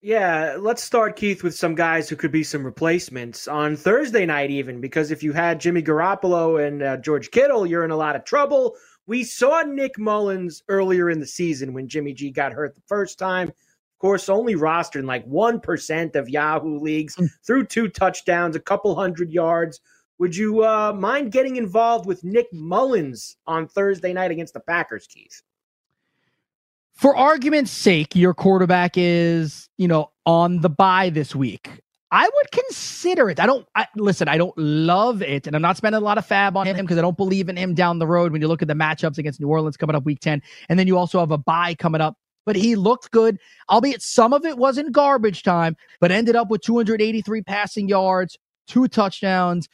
[0.00, 4.48] Yeah, let's start, Keith, with some guys who could be some replacements on Thursday night,
[4.48, 8.14] even because if you had Jimmy Garoppolo and uh, George Kittle, you're in a lot
[8.14, 8.76] of trouble.
[9.08, 13.18] We saw Nick Mullens earlier in the season when Jimmy G got hurt the first
[13.18, 13.48] time.
[13.48, 17.26] Of course, only rostered in like 1% of Yahoo leagues, hmm.
[17.44, 19.80] threw two touchdowns, a couple hundred yards.
[20.18, 25.08] Would you uh, mind getting involved with Nick Mullens on Thursday night against the Packers,
[25.08, 25.42] Keith?
[26.98, 31.80] For argument's sake, your quarterback is, you know, on the bye this week.
[32.10, 33.38] I would consider it.
[33.38, 34.26] I don't I, listen.
[34.26, 36.98] I don't love it, and I'm not spending a lot of fab on him because
[36.98, 38.32] I don't believe in him down the road.
[38.32, 40.88] When you look at the matchups against New Orleans coming up week ten, and then
[40.88, 42.16] you also have a bye coming up.
[42.44, 43.38] But he looked good,
[43.70, 48.88] albeit some of it wasn't garbage time, but ended up with 283 passing yards, two
[48.88, 49.68] touchdowns.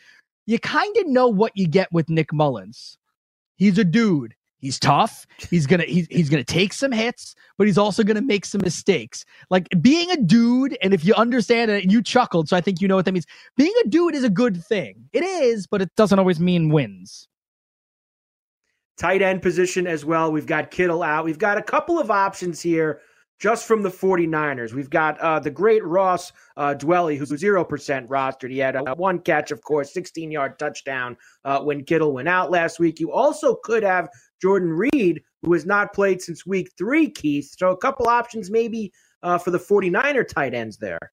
[0.44, 2.98] You kind of know what you get with Nick Mullens.
[3.56, 4.34] He's a dude.
[4.64, 5.26] He's tough.
[5.50, 9.26] He's gonna he's, he's gonna take some hits, but he's also gonna make some mistakes.
[9.50, 12.88] Like being a dude, and if you understand it, you chuckled, so I think you
[12.88, 13.26] know what that means.
[13.58, 15.06] Being a dude is a good thing.
[15.12, 17.28] It is, but it doesn't always mean wins.
[18.96, 20.32] Tight end position as well.
[20.32, 21.26] We've got Kittle out.
[21.26, 23.02] We've got a couple of options here
[23.38, 24.72] just from the 49ers.
[24.72, 28.50] We've got uh, the great Ross uh, Dwelley, who's 0% rostered.
[28.50, 32.50] He had a one catch, of course, 16 yard touchdown uh, when Kittle went out
[32.50, 33.00] last week.
[33.00, 34.08] You also could have
[34.40, 37.54] Jordan Reed, who has not played since week three, Keith.
[37.58, 38.92] So a couple options maybe
[39.22, 41.12] uh, for the 49er tight ends there.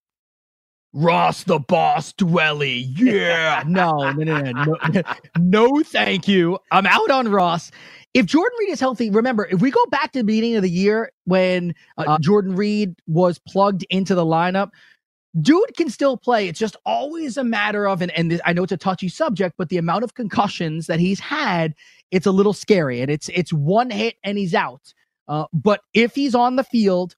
[0.94, 2.86] Ross the boss Dwelley.
[2.98, 3.64] Yeah.
[3.68, 5.04] no, no, no, no,
[5.40, 5.84] no.
[5.84, 6.60] Thank you.
[6.72, 7.72] I'm out on Ross.
[8.14, 10.70] If Jordan Reed is healthy, remember, if we go back to the beginning of the
[10.70, 14.72] year when uh, Jordan Reed was plugged into the lineup,
[15.40, 16.50] dude can still play.
[16.50, 19.70] It's just always a matter of, and, and I know it's a touchy subject, but
[19.70, 21.74] the amount of concussions that he's had,
[22.12, 23.02] it's a little scary.
[23.02, 24.94] And it's it's one hit and he's out.
[25.28, 27.16] Uh, but if he's on the field,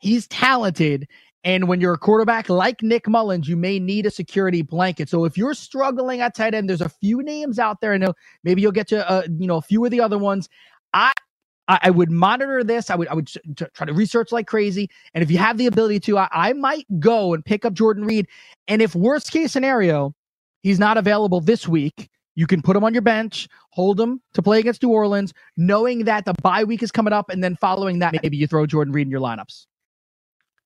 [0.00, 1.08] He's talented.
[1.44, 5.08] And when you're a quarterback like Nick Mullens, you may need a security blanket.
[5.08, 7.94] So if you're struggling at tight end, there's a few names out there.
[7.94, 10.48] I know maybe you'll get to uh, you know a few of the other ones.
[10.94, 11.12] I
[11.68, 12.90] I, would monitor this.
[12.90, 13.30] I would I would
[13.74, 14.90] try to research like crazy.
[15.14, 18.04] And if you have the ability to, I, I might go and pick up Jordan
[18.04, 18.28] Reed.
[18.68, 20.14] And if worst case scenario,
[20.62, 24.42] he's not available this week, you can put him on your bench, hold him to
[24.42, 27.98] play against New Orleans, knowing that the bye week is coming up, and then following
[28.00, 29.66] that, maybe you throw Jordan Reed in your lineups.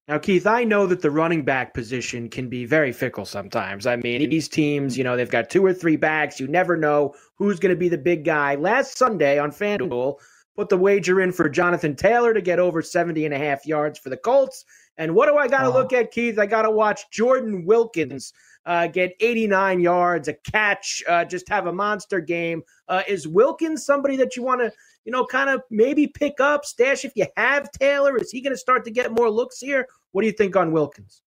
[0.08, 3.88] Now, Keith, I know that the running back position can be very fickle sometimes.
[3.88, 6.38] I mean, these teams, you know, they've got two or three backs.
[6.38, 8.54] You never know who's going to be the big guy.
[8.54, 10.20] Last Sunday on FanDuel,
[10.54, 13.98] put the wager in for Jonathan Taylor to get over 70 and a half yards
[13.98, 14.64] for the Colts.
[14.96, 16.38] And what do I got to look at, Keith?
[16.38, 18.32] I got to watch Jordan Wilkins
[18.66, 22.62] uh, get 89 yards, a catch, uh, just have a monster game.
[22.88, 24.72] Uh, is Wilkins somebody that you want to,
[25.04, 28.16] you know, kind of maybe pick up, stash if you have Taylor?
[28.16, 29.86] Is he going to start to get more looks here?
[30.12, 31.22] What do you think on Wilkins?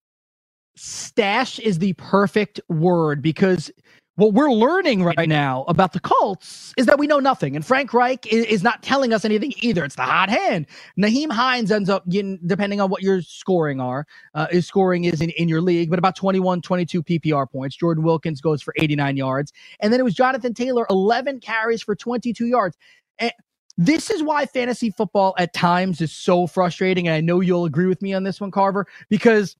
[0.76, 3.72] Stash is the perfect word because
[4.20, 7.56] what we're learning right now about the Colts is that we know nothing.
[7.56, 9.86] And Frank Reich is, is not telling us anything either.
[9.86, 10.68] It's the hot hand.
[10.98, 14.06] Nyheim Hines ends up getting, depending on what your scoring are,
[14.36, 17.76] uh, his scoring is in, in your league, but about 21, 22 PPR points.
[17.76, 19.54] Jordan Wilkins goes for 89 yards.
[19.80, 22.78] And then it was Jonathan Taylor, 11 carries for 22 yards.
[23.20, 23.32] And
[23.78, 27.08] this is why fantasy football at times is so frustrating.
[27.08, 29.56] And I know you'll agree with me on this one, Carver, because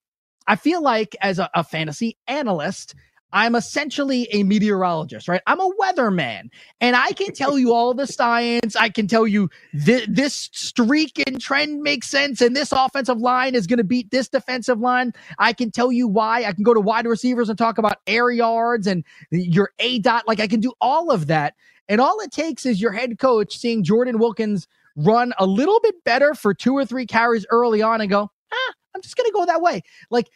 [0.48, 2.96] I feel like as a, a fantasy analyst,
[3.32, 5.42] I'm essentially a meteorologist, right?
[5.46, 6.50] I'm a weatherman,
[6.82, 8.76] and I can tell you all the science.
[8.76, 9.50] I can tell you
[9.86, 14.10] th- this streak and trend makes sense, and this offensive line is going to beat
[14.10, 15.14] this defensive line.
[15.38, 16.44] I can tell you why.
[16.46, 20.28] I can go to wide receivers and talk about air yards and your A dot.
[20.28, 21.54] Like I can do all of that,
[21.88, 26.04] and all it takes is your head coach seeing Jordan Wilkins run a little bit
[26.04, 29.34] better for two or three carries early on, and go, ah, I'm just going to
[29.34, 29.84] go that way.
[30.10, 30.30] Like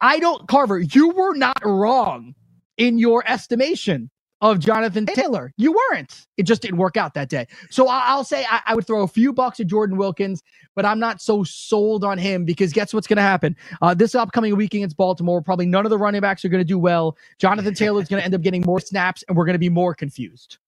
[0.00, 2.34] I don't, Carver, you were not wrong
[2.78, 4.10] in your estimation
[4.40, 5.52] of Jonathan Taylor.
[5.56, 6.26] You weren't.
[6.36, 7.46] It just didn't work out that day.
[7.70, 10.42] So I'll say I, I, would throw a few bucks at Jordan Wilkins,
[10.76, 13.56] but I'm not so sold on him because guess what's going to happen?
[13.82, 16.64] Uh, this upcoming week against Baltimore, probably none of the running backs are going to
[16.64, 17.16] do well.
[17.38, 19.68] Jonathan Taylor is going to end up getting more snaps, and we're going to be
[19.68, 20.58] more confused.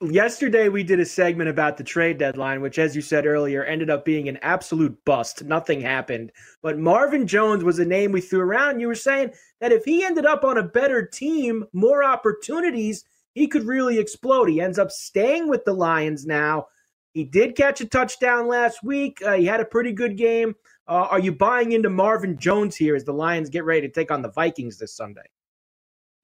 [0.00, 3.88] Yesterday, we did a segment about the trade deadline, which, as you said earlier, ended
[3.88, 5.44] up being an absolute bust.
[5.44, 6.32] Nothing happened.
[6.62, 8.80] But Marvin Jones was a name we threw around.
[8.80, 13.46] You were saying that if he ended up on a better team, more opportunities, he
[13.46, 14.48] could really explode.
[14.48, 16.66] He ends up staying with the Lions now.
[17.12, 19.20] He did catch a touchdown last week.
[19.24, 20.54] Uh, he had a pretty good game.
[20.88, 24.10] Uh, are you buying into Marvin Jones here as the Lions get ready to take
[24.10, 25.28] on the Vikings this Sunday?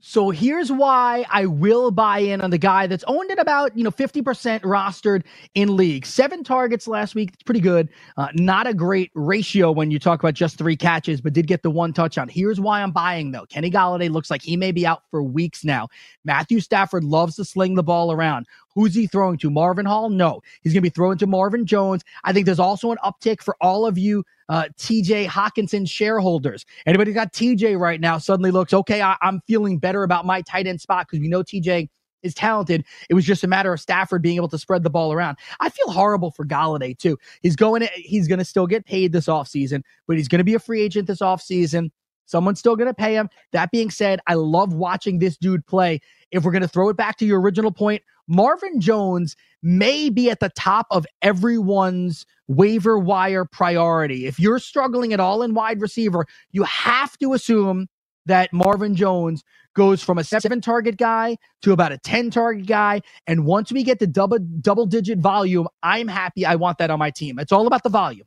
[0.00, 3.82] So here's why I will buy in on the guy that's owned at about, you
[3.82, 5.22] know, 50% rostered
[5.54, 6.04] in league.
[6.04, 7.30] Seven targets last week.
[7.32, 7.88] It's pretty good.
[8.18, 11.62] Uh, not a great ratio when you talk about just three catches, but did get
[11.62, 12.28] the one touchdown.
[12.28, 13.46] Here's why I'm buying though.
[13.46, 15.88] Kenny Golladay looks like he may be out for weeks now.
[16.24, 18.46] Matthew Stafford loves to sling the ball around.
[18.74, 19.50] Who's he throwing to?
[19.50, 20.10] Marvin Hall?
[20.10, 20.42] No.
[20.60, 22.04] He's going to be throwing to Marvin Jones.
[22.22, 26.64] I think there's also an uptick for all of you uh, TJ Hockenson shareholders.
[26.86, 30.66] Anybody got TJ right now suddenly looks, okay, I, am feeling better about my tight
[30.66, 31.88] end spot because we know TJ
[32.22, 32.84] is talented.
[33.08, 35.38] It was just a matter of Stafford being able to spread the ball around.
[35.60, 37.18] I feel horrible for Golladay too.
[37.42, 40.44] He's going to, he's going to still get paid this offseason, but he's going to
[40.44, 41.90] be a free agent this offseason.
[42.26, 43.30] Someone's still going to pay him.
[43.52, 46.00] That being said, I love watching this dude play.
[46.32, 50.30] If we're going to throw it back to your original point, Marvin Jones may be
[50.30, 54.26] at the top of everyone's waiver wire priority.
[54.26, 57.88] If you're struggling at all in wide receiver, you have to assume
[58.26, 63.02] that Marvin Jones goes from a seven target guy to about a 10 target guy.
[63.26, 66.46] And once we get the double double digit volume, I'm happy.
[66.46, 67.38] I want that on my team.
[67.38, 68.26] It's all about the volume.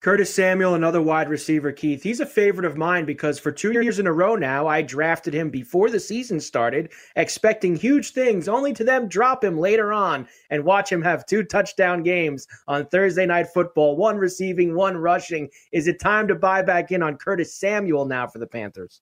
[0.00, 2.04] Curtis Samuel, another wide receiver, Keith.
[2.04, 5.34] He's a favorite of mine because for two years in a row now, I drafted
[5.34, 10.28] him before the season started, expecting huge things, only to them drop him later on
[10.50, 15.48] and watch him have two touchdown games on Thursday night football, one receiving, one rushing.
[15.72, 19.00] Is it time to buy back in on Curtis Samuel now for the Panthers?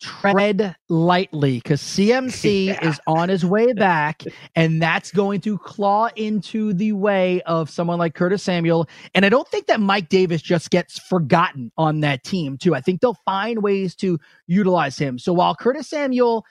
[0.00, 2.88] Tread lightly because CMC yeah.
[2.88, 4.22] is on his way back,
[4.54, 8.88] and that's going to claw into the way of someone like Curtis Samuel.
[9.14, 12.74] And I don't think that Mike Davis just gets forgotten on that team, too.
[12.74, 15.18] I think they'll find ways to utilize him.
[15.18, 16.44] So while Curtis Samuel,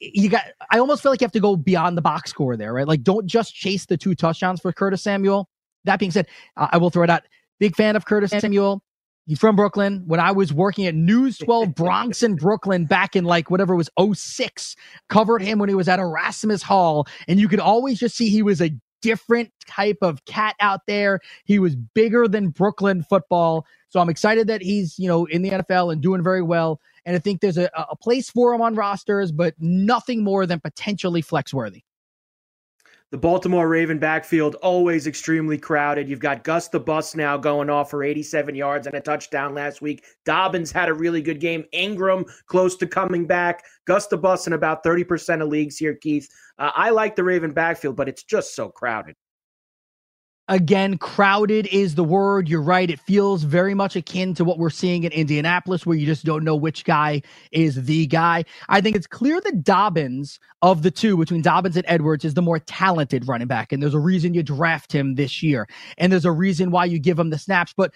[0.00, 2.72] you got, I almost feel like you have to go beyond the box score there,
[2.72, 2.86] right?
[2.86, 5.48] Like, don't just chase the two touchdowns for Curtis Samuel.
[5.84, 7.22] That being said, uh, I will throw it out.
[7.58, 8.82] Big fan of Curtis Samuel.
[9.26, 10.02] He's from Brooklyn.
[10.06, 13.76] When I was working at News 12 Bronx in Brooklyn back in like whatever it
[13.76, 14.76] was 06,
[15.08, 17.06] covered him when he was at Erasmus Hall.
[17.28, 21.20] And you could always just see he was a different type of cat out there.
[21.44, 23.66] He was bigger than Brooklyn football.
[23.90, 26.80] So I'm excited that he's, you know, in the NFL and doing very well.
[27.04, 30.60] And I think there's a, a place for him on rosters, but nothing more than
[30.60, 31.82] potentially flex worthy.
[33.12, 36.08] The Baltimore Raven backfield always extremely crowded.
[36.08, 39.82] You've got Gus the Bus now going off for 87 yards and a touchdown last
[39.82, 40.02] week.
[40.24, 41.66] Dobbins had a really good game.
[41.72, 43.64] Ingram close to coming back.
[43.84, 46.26] Gus the Bus in about 30% of leagues here, Keith.
[46.58, 49.14] Uh, I like the Raven backfield, but it's just so crowded.
[50.52, 52.46] Again, crowded is the word.
[52.46, 52.90] You're right.
[52.90, 56.44] It feels very much akin to what we're seeing in Indianapolis, where you just don't
[56.44, 58.44] know which guy is the guy.
[58.68, 62.42] I think it's clear that Dobbins, of the two, between Dobbins and Edwards, is the
[62.42, 63.72] more talented running back.
[63.72, 65.66] And there's a reason you draft him this year.
[65.96, 67.72] And there's a reason why you give him the snaps.
[67.74, 67.94] But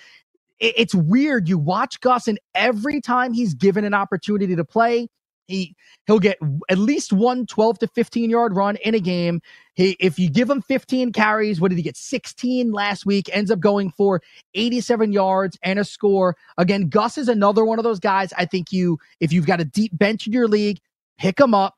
[0.58, 1.50] it's weird.
[1.50, 5.08] You watch Gus, and every time he's given an opportunity to play,
[5.46, 5.74] he
[6.06, 9.40] he'll get at least one 12 to 15 yard run in a game.
[9.74, 11.96] He if you give him 15 carries, what did he get?
[11.96, 14.22] 16 last week, ends up going for
[14.54, 16.36] 87 yards and a score.
[16.58, 18.32] Again, Gus is another one of those guys.
[18.36, 20.80] I think you if you've got a deep bench in your league,
[21.18, 21.74] pick him up,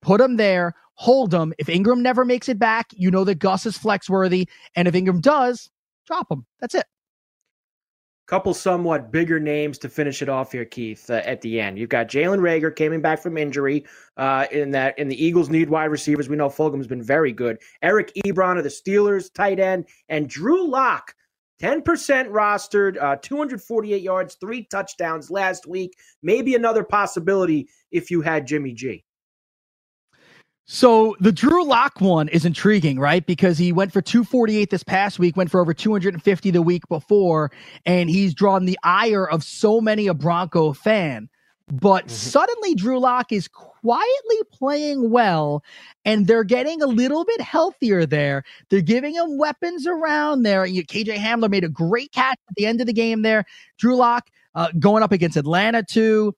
[0.00, 1.52] put him there, hold him.
[1.58, 4.94] If Ingram never makes it back, you know that Gus is flex worthy, and if
[4.94, 5.70] Ingram does,
[6.06, 6.46] drop him.
[6.60, 6.86] That's it
[8.32, 11.10] couple somewhat bigger names to finish it off here, Keith.
[11.10, 13.84] Uh, at the end, you've got Jalen Reagor coming back from injury.
[14.16, 16.30] Uh, in that, in the Eagles need wide receivers.
[16.30, 17.58] We know Fulgham's been very good.
[17.82, 21.14] Eric Ebron of the Steelers, tight end, and Drew Lock,
[21.60, 25.92] ten percent rostered, uh, 248 yards, three touchdowns last week.
[26.22, 29.04] Maybe another possibility if you had Jimmy G.
[30.64, 33.26] So the Drew Lock one is intriguing, right?
[33.26, 37.50] Because he went for 248 this past week, went for over 250 the week before,
[37.84, 41.28] and he's drawn the ire of so many a Bronco fan.
[41.68, 42.14] But mm-hmm.
[42.14, 45.64] suddenly Drew Lock is quietly playing well,
[46.04, 48.44] and they're getting a little bit healthier there.
[48.68, 50.64] They're giving him weapons around there.
[50.64, 53.44] KJ Hamler made a great catch at the end of the game there.
[53.78, 56.34] Drew Lock uh, going up against Atlanta too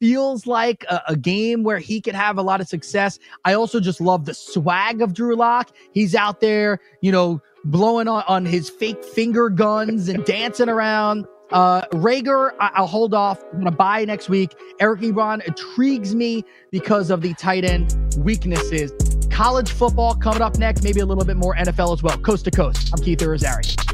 [0.00, 3.18] feels like a, a, game where he could have a lot of success.
[3.44, 5.70] I also just love the swag of Drew Lock.
[5.92, 11.26] He's out there, you know, blowing on, on his fake finger guns and dancing around.
[11.52, 13.42] Uh, Reagor, I- will hold off.
[13.44, 14.54] I'm going to buy next week.
[14.78, 18.92] Eric Ebron intrigues me because of the tight end weaknesses.
[19.30, 22.16] College football coming up next, maybe a little bit more NFL as well.
[22.18, 22.90] Coast to coast.
[22.94, 23.89] I'm Keith Irizarry.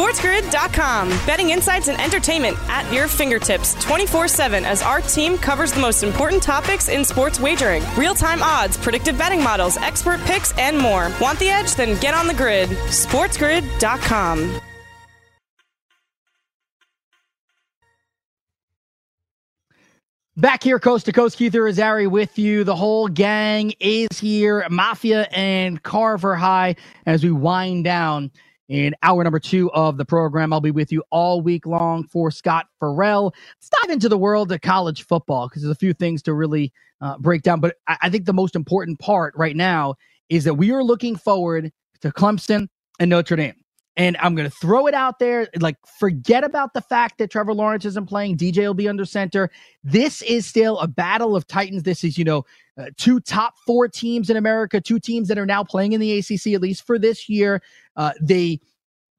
[0.00, 1.10] SportsGrid.com.
[1.26, 6.02] Betting insights and entertainment at your fingertips 24 7 as our team covers the most
[6.02, 11.12] important topics in sports wagering real time odds, predictive betting models, expert picks, and more.
[11.20, 11.74] Want the edge?
[11.74, 12.70] Then get on the grid.
[12.70, 14.60] SportsGrid.com.
[20.38, 22.64] Back here, coast to coast, Keith Irizarry with you.
[22.64, 28.30] The whole gang is here, Mafia and Carver High, as we wind down
[28.70, 30.52] in hour number two of the program.
[30.52, 33.34] I'll be with you all week long for Scott Ferrall.
[33.58, 36.72] Let's dive into the world of college football because there's a few things to really
[37.00, 37.60] uh, break down.
[37.60, 39.96] But I, I think the most important part right now
[40.28, 42.68] is that we are looking forward to Clemson
[43.00, 43.56] and Notre Dame.
[43.96, 45.48] And I'm going to throw it out there.
[45.58, 48.38] Like, forget about the fact that Trevor Lawrence isn't playing.
[48.38, 49.50] DJ will be under center.
[49.82, 51.82] This is still a battle of titans.
[51.82, 52.44] This is, you know,
[52.78, 56.18] uh, two top four teams in America, two teams that are now playing in the
[56.18, 57.60] ACC, at least for this year.
[58.00, 58.58] Uh, they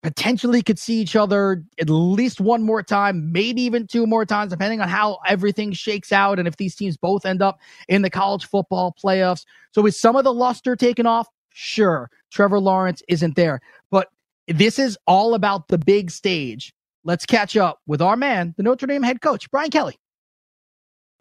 [0.01, 4.51] potentially could see each other at least one more time, maybe even two more times,
[4.51, 8.09] depending on how everything shakes out and if these teams both end up in the
[8.09, 9.45] college football playoffs.
[9.71, 11.27] So, is some of the luster taken off?
[11.49, 12.09] Sure.
[12.31, 13.61] Trevor Lawrence isn't there.
[13.91, 14.07] But
[14.47, 16.73] this is all about the big stage.
[17.03, 19.99] Let's catch up with our man, the Notre Dame head coach, Brian Kelly.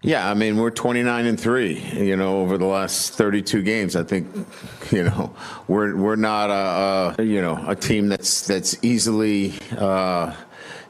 [0.02, 1.78] Yeah, I mean we're 29 and three.
[1.92, 4.28] You know, over the last 32 games, I think,
[4.90, 5.34] you know,
[5.68, 9.54] we're we're not a, a you know a team that's that's easily.
[9.76, 10.34] Uh,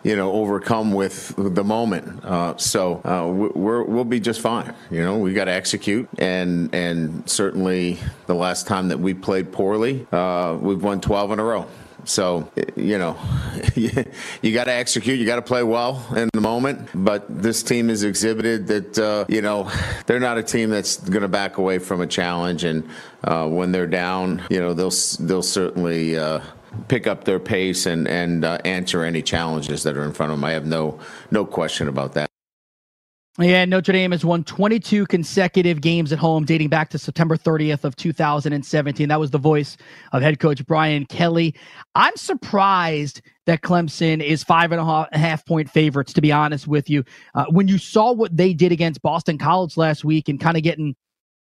[0.03, 2.25] you know, overcome with the moment.
[2.25, 4.75] Uh, so uh, we're, we'll be just fine.
[4.91, 9.53] You know, we got to execute, and and certainly the last time that we played
[9.53, 11.67] poorly, uh, we've won 12 in a row.
[12.05, 13.17] So, you know,
[13.75, 16.89] you got to execute, you got to play well in the moment.
[16.95, 19.71] But this team has exhibited that, uh, you know,
[20.07, 22.65] they're not a team that's going to back away from a challenge.
[22.65, 22.89] And
[23.25, 26.19] uh, when they're down, you know, they'll they'll certainly.
[26.19, 26.41] Uh,
[26.87, 30.39] pick up their pace and and uh, answer any challenges that are in front of
[30.39, 30.45] them.
[30.45, 31.01] I have no
[31.33, 32.30] no question about that.
[33.39, 37.85] Yeah, Notre Dame has won 22 consecutive games at home dating back to September 30th
[37.85, 39.09] of 2017.
[39.09, 39.77] That was the voice
[40.11, 41.55] of head coach Brian Kelly.
[41.95, 46.91] I'm surprised that Clemson is five and a half point favorites, to be honest with
[46.91, 47.05] you.
[47.35, 50.65] Uh, when you saw what they did against Boston College last week and kind of
[50.65, 50.97] getting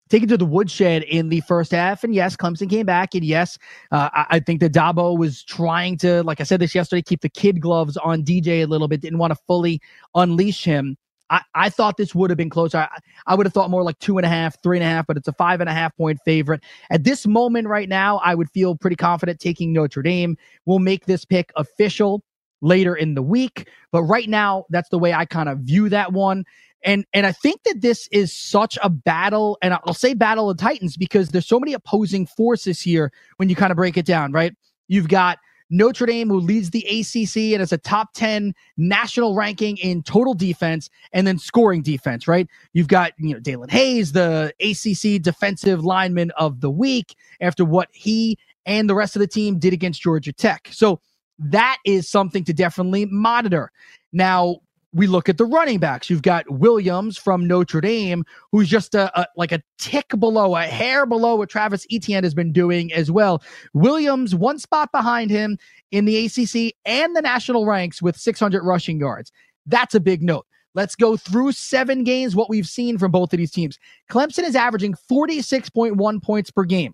[0.09, 2.03] taken to the woodshed in the first half.
[2.03, 3.15] And yes, Clemson came back.
[3.15, 3.57] And yes,
[3.91, 7.21] uh, I, I, think that Dabo was trying to, like I said this yesterday, keep
[7.21, 9.81] the kid gloves on DJ a little bit, didn't want to fully
[10.15, 10.97] unleash him.
[11.29, 12.77] I, I thought this would have been closer.
[12.79, 15.07] I, I would have thought more like two and a half, three and a half,
[15.07, 16.63] but it's a five and a half point favorite.
[16.89, 20.37] At this moment right now, I would feel pretty confident taking Notre Dame.
[20.65, 22.23] We'll make this pick official
[22.61, 23.69] later in the week.
[23.91, 26.45] But right now, that's the way I kind of view that one.
[26.83, 30.57] And and I think that this is such a battle, and I'll say battle of
[30.57, 34.31] titans because there's so many opposing forces here when you kind of break it down,
[34.31, 34.53] right?
[34.87, 35.39] You've got
[35.69, 40.33] Notre Dame, who leads the ACC and has a top 10 national ranking in total
[40.33, 42.47] defense and then scoring defense, right?
[42.73, 47.89] You've got, you know, Daelin Hayes, the ACC defensive lineman of the week after what
[47.91, 50.69] he and the rest of the team did against Georgia Tech.
[50.71, 50.99] So
[51.39, 53.71] that is something to definitely monitor.
[54.11, 54.57] Now,
[54.93, 56.09] we look at the running backs.
[56.09, 60.63] You've got Williams from Notre Dame, who's just a, a, like a tick below, a
[60.63, 63.43] hair below what Travis Etienne has been doing as well.
[63.73, 65.57] Williams, one spot behind him
[65.91, 69.31] in the ACC and the national ranks with 600 rushing yards.
[69.65, 70.45] That's a big note.
[70.73, 73.79] Let's go through seven games, what we've seen from both of these teams.
[74.11, 76.93] Clemson is averaging 46.1 points per game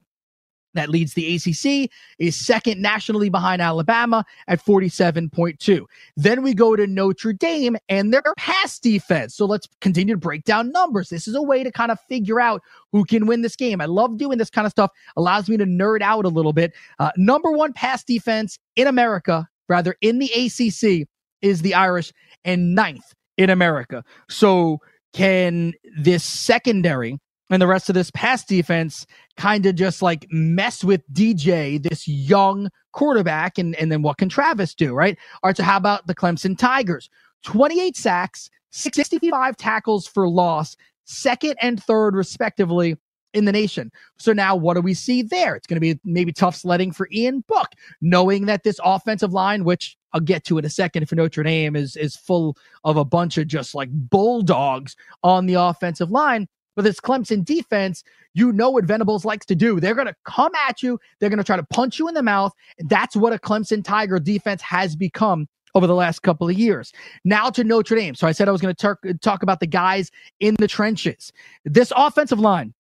[0.73, 5.85] that leads the ACC, is second nationally behind Alabama at 47.2.
[6.15, 9.35] Then we go to Notre Dame and their pass defense.
[9.35, 11.09] So let's continue to break down numbers.
[11.09, 12.61] This is a way to kind of figure out
[12.91, 13.81] who can win this game.
[13.81, 16.73] I love doing this kind of stuff, allows me to nerd out a little bit.
[16.99, 21.07] Uh, number one pass defense in America, rather in the ACC,
[21.41, 22.13] is the Irish,
[22.45, 24.03] and ninth in America.
[24.29, 24.79] So
[25.13, 27.19] can this secondary
[27.49, 29.05] and the rest of this pass defense
[29.37, 34.29] kind of just like mess with DJ, this young quarterback, and, and then what can
[34.29, 35.17] Travis do, right?
[35.41, 37.09] All right, so how about the Clemson Tigers?
[37.43, 42.95] 28 sacks, 65 tackles for loss, second and third, respectively,
[43.33, 43.91] in the nation.
[44.17, 45.55] So now what do we see there?
[45.55, 47.69] It's going to be maybe tough sledding for Ian Book,
[48.01, 51.75] knowing that this offensive line, which I'll get to in a second for Notre Dame,
[51.75, 56.47] is is full of a bunch of just like bulldogs on the offensive line.
[56.75, 58.03] But this Clemson defense,
[58.33, 59.79] you know what Venables likes to do.
[59.79, 60.99] They're going to come at you.
[61.19, 62.53] They're going to try to punch you in the mouth.
[62.79, 66.93] That's what a Clemson Tiger defense has become over the last couple of years.
[67.25, 68.15] Now to Notre Dame.
[68.15, 71.33] So I said I was going to talk about the guys in the trenches.
[71.65, 72.73] This offensive line,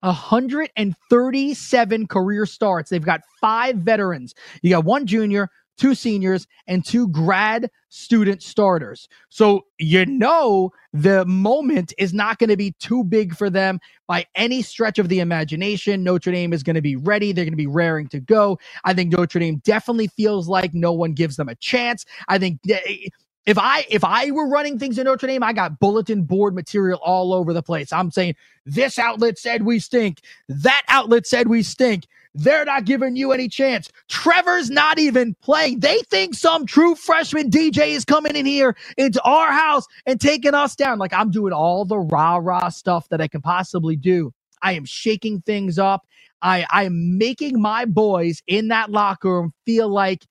[0.00, 2.90] 137 career starts.
[2.90, 4.34] They've got five veterans.
[4.62, 9.08] You got one junior, two seniors, and two grad student starters.
[9.28, 14.26] So you know the moment is not going to be too big for them by
[14.34, 16.04] any stretch of the imagination.
[16.04, 17.32] Notre Dame is going to be ready.
[17.32, 18.58] They're going to be raring to go.
[18.84, 22.04] I think Notre Dame definitely feels like no one gives them a chance.
[22.28, 22.60] I think.
[22.68, 23.08] Eh, eh,
[23.46, 26.98] if I if I were running things in Notre Dame, I got bulletin board material
[27.00, 27.92] all over the place.
[27.92, 30.20] I'm saying this outlet said we stink.
[30.48, 32.06] That outlet said we stink.
[32.36, 33.90] They're not giving you any chance.
[34.08, 35.80] Trevor's not even playing.
[35.80, 40.54] They think some true freshman DJ is coming in here into our house and taking
[40.54, 40.98] us down.
[40.98, 44.32] Like I'm doing all the rah rah stuff that I can possibly do.
[44.62, 46.06] I am shaking things up.
[46.42, 50.26] I I am making my boys in that locker room feel like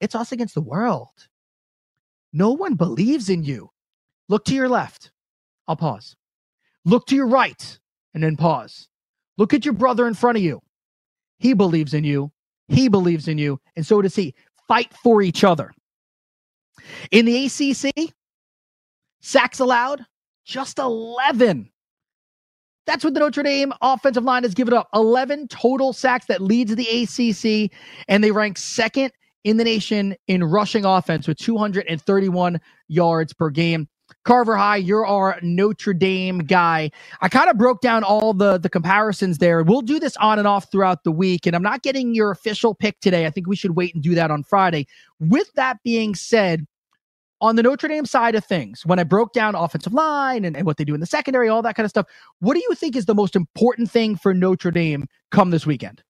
[0.00, 1.08] it's us against the world.
[2.32, 3.70] No one believes in you.
[4.28, 5.12] Look to your left.
[5.68, 6.16] I'll pause.
[6.84, 7.80] Look to your right
[8.14, 8.88] and then pause.
[9.38, 10.60] Look at your brother in front of you.
[11.38, 12.32] He believes in you.
[12.68, 13.60] He believes in you.
[13.76, 14.34] And so does he.
[14.66, 15.72] Fight for each other.
[17.10, 18.12] In the ACC,
[19.20, 20.04] sacks allowed,
[20.44, 21.70] just 11.
[22.86, 26.74] That's what the Notre Dame offensive line has given up 11 total sacks that leads
[26.74, 27.70] the ACC,
[28.08, 29.12] and they rank second
[29.44, 33.88] in the nation in rushing offense with 231 yards per game.
[34.24, 36.90] Carver High, you're our Notre Dame guy.
[37.20, 39.62] I kind of broke down all the the comparisons there.
[39.62, 42.74] We'll do this on and off throughout the week, and I'm not getting your official
[42.74, 43.26] pick today.
[43.26, 44.86] I think we should wait and do that on Friday.
[45.20, 46.66] With that being said,
[47.40, 50.66] on the Notre Dame side of things, when I broke down offensive line and, and
[50.66, 52.06] what they do in the secondary, all that kind of stuff,
[52.40, 56.02] what do you think is the most important thing for Notre Dame come this weekend?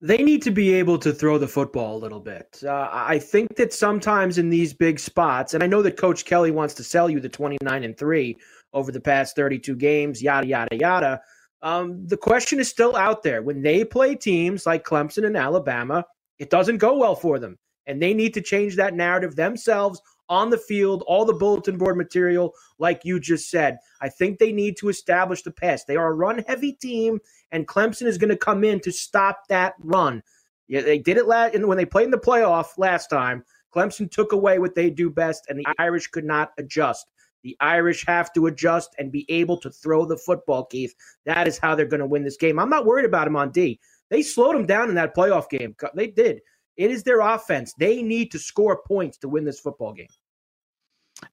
[0.00, 2.60] They need to be able to throw the football a little bit.
[2.64, 6.50] Uh, I think that sometimes in these big spots, and I know that Coach Kelly
[6.50, 8.36] wants to sell you the 29 and 3
[8.72, 11.20] over the past 32 games, yada, yada, yada.
[11.62, 13.42] Um, the question is still out there.
[13.42, 16.04] When they play teams like Clemson and Alabama,
[16.38, 17.58] it doesn't go well for them.
[17.86, 21.96] And they need to change that narrative themselves on the field, all the bulletin board
[21.96, 23.78] material, like you just said.
[24.00, 25.84] I think they need to establish the pass.
[25.84, 27.18] They are a run heavy team,
[27.52, 30.22] and Clemson is going to come in to stop that run.
[30.68, 33.44] Yeah, they did it last when they played in the playoff last time.
[33.74, 37.06] Clemson took away what they do best, and the Irish could not adjust.
[37.44, 40.94] The Irish have to adjust and be able to throw the football, Keith.
[41.24, 42.58] That is how they're going to win this game.
[42.58, 43.78] I'm not worried about them on D.
[44.10, 45.76] They slowed them down in that playoff game.
[45.94, 46.40] They did.
[46.76, 47.74] It is their offense.
[47.78, 50.08] They need to score points to win this football game.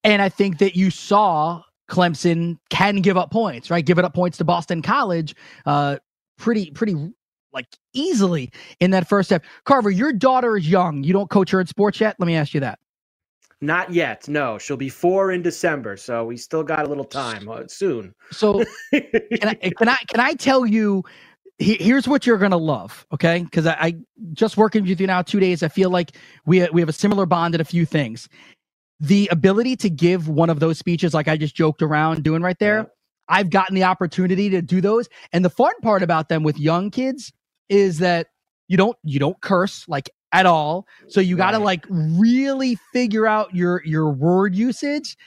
[0.03, 3.85] And I think that you saw Clemson can give up points, right?
[3.85, 5.35] Giving up points to Boston College,
[5.65, 5.97] uh,
[6.37, 6.95] pretty, pretty
[7.53, 9.43] like easily in that first step.
[9.63, 11.03] Carver, your daughter is young.
[11.03, 12.15] You don't coach her in sports yet.
[12.19, 12.79] Let me ask you that.
[13.61, 14.27] Not yet.
[14.27, 18.13] No, she'll be four in December, so we still got a little time uh, soon.
[18.31, 18.63] So,
[18.93, 21.03] can I can I can I tell you?
[21.57, 23.43] here's what you're gonna love, okay?
[23.43, 23.95] Because I, I
[24.33, 25.63] just working with you now two days.
[25.63, 26.11] I feel like
[26.45, 28.27] we we have a similar bond in a few things.
[28.99, 32.59] The ability to give one of those speeches, like I just joked around doing right
[32.59, 32.87] there.
[33.27, 36.91] I've gotten the opportunity to do those, and the fun part about them with young
[36.91, 37.33] kids
[37.69, 38.27] is that
[38.67, 40.85] you don't you don't curse like at all.
[41.07, 41.63] So you got to right.
[41.63, 45.17] like really figure out your your word usage.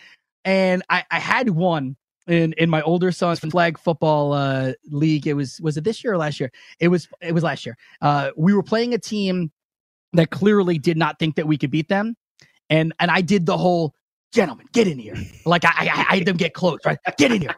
[0.45, 1.97] And I, I had one
[2.27, 5.27] in in my older son's flag football uh, league.
[5.27, 6.53] It was was it this year or last year?
[6.79, 7.77] It was it was last year.
[8.01, 9.51] Uh, we were playing a team
[10.13, 12.15] that clearly did not think that we could beat them,
[12.69, 13.95] and and I did the whole
[14.33, 15.16] gentlemen get in here.
[15.45, 16.79] Like I I, I had them get close.
[16.85, 17.55] Right, get in here.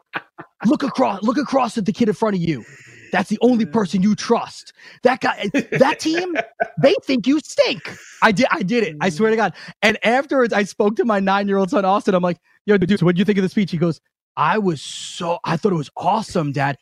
[0.66, 1.22] Look across.
[1.22, 2.64] Look across at the kid in front of you.
[3.12, 4.72] That's the only person you trust.
[5.02, 6.36] That guy, that team,
[6.80, 7.82] they think you stink.
[8.22, 8.96] I did, I did it.
[9.00, 9.12] I mm.
[9.12, 9.54] swear to God.
[9.82, 12.14] And afterwards, I spoke to my nine-year-old son Austin.
[12.14, 14.00] I'm like, "Yo, dude, so what do you think of the speech?" He goes,
[14.36, 16.76] "I was so, I thought it was awesome, Dad."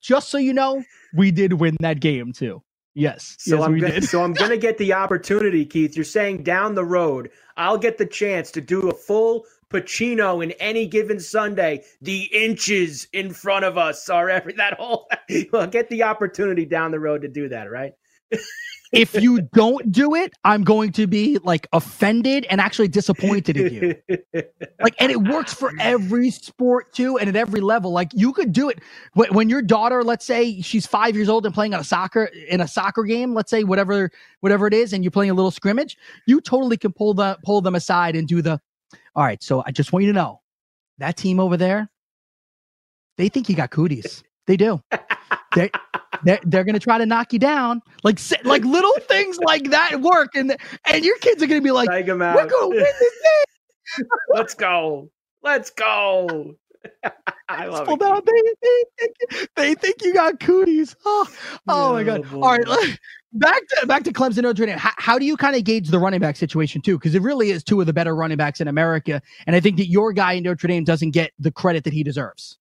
[0.00, 0.82] Just so you know,
[1.14, 2.62] we did win that game too.
[2.98, 3.36] Yes.
[3.38, 5.94] So yes, I'm gonna, so I'm gonna get the opportunity, Keith.
[5.94, 10.52] You're saying down the road, I'll get the chance to do a full Pacino in
[10.52, 15.08] any given Sunday, the inches in front of us are every that whole.
[15.52, 17.92] well, get the opportunity down the road to do that, right?
[18.92, 23.74] if you don't do it, I'm going to be like offended and actually disappointed in
[23.74, 23.96] you.
[24.82, 27.92] like, and it works for every sport too, and at every level.
[27.92, 28.80] Like, you could do it
[29.14, 32.24] when, when your daughter, let's say she's five years old and playing on a soccer
[32.48, 34.10] in a soccer game, let's say whatever
[34.40, 35.96] whatever it is, and you're playing a little scrimmage.
[36.26, 38.60] You totally can pull the pull them aside and do the.
[39.14, 40.40] All right, so I just want you to know
[40.98, 41.90] that team over there,
[43.16, 44.22] they think you got cooties.
[44.46, 44.80] They do.
[45.54, 45.70] they
[46.24, 47.82] they're, they're going to try to knock you down.
[48.04, 50.56] Like like little things like that work, and
[50.90, 51.88] and your kids are going to be like,
[52.34, 54.06] "We're to win this game.
[54.34, 55.10] Let's go.
[55.42, 56.54] Let's go."
[57.48, 58.00] I love it.
[58.00, 58.22] Down.
[58.24, 60.94] They, they, think, they think you got cooties.
[61.04, 61.26] Oh,
[61.66, 62.30] oh my god!
[62.30, 62.40] Boy.
[62.40, 62.98] All right,
[63.32, 64.78] back to back to Clemson Notre Dame.
[64.78, 66.98] How, how do you kind of gauge the running back situation too?
[66.98, 69.76] Because it really is two of the better running backs in America, and I think
[69.78, 72.57] that your guy in Notre Dame doesn't get the credit that he deserves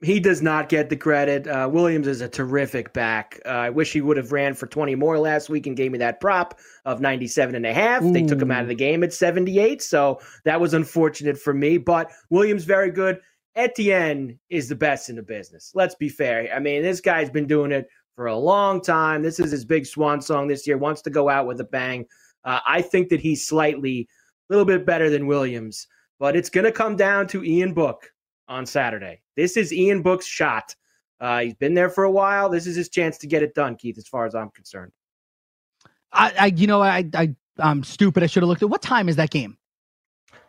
[0.00, 1.48] he does not get the credit.
[1.48, 3.40] Uh, Williams is a terrific back.
[3.44, 5.98] Uh, I wish he would have ran for 20 more last week and gave me
[5.98, 8.02] that prop of 97 and a half.
[8.02, 8.12] Ooh.
[8.12, 11.78] They took him out of the game at 78, so that was unfortunate for me.
[11.78, 13.18] But Williams very good.
[13.56, 15.72] Etienne is the best in the business.
[15.74, 16.48] Let's be fair.
[16.54, 19.22] I mean, this guy's been doing it for a long time.
[19.22, 20.78] This is his big swan song this year.
[20.78, 22.06] Wants to go out with a bang.
[22.44, 24.08] Uh, I think that he's slightly
[24.48, 25.88] a little bit better than Williams,
[26.20, 28.12] but it's going to come down to Ian Book
[28.46, 29.22] on Saturday.
[29.38, 30.74] This is Ian Book's shot.
[31.20, 32.48] Uh, he's been there for a while.
[32.48, 33.96] This is his chance to get it done, Keith.
[33.96, 34.90] As far as I'm concerned.
[36.12, 38.24] I, I you know, I, I, I'm stupid.
[38.24, 39.56] I should have looked at what time is that game.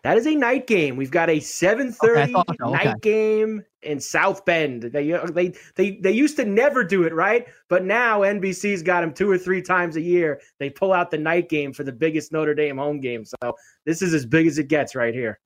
[0.04, 0.96] That is a night game.
[0.96, 2.96] We've got a 7:30 okay, night okay.
[3.02, 4.82] game in South Bend.
[4.82, 7.46] They, they they they used to never do it, right?
[7.68, 10.42] But now NBC's got them two or three times a year.
[10.58, 13.24] They pull out the night game for the biggest Notre Dame home game.
[13.24, 15.40] So this is as big as it gets right here.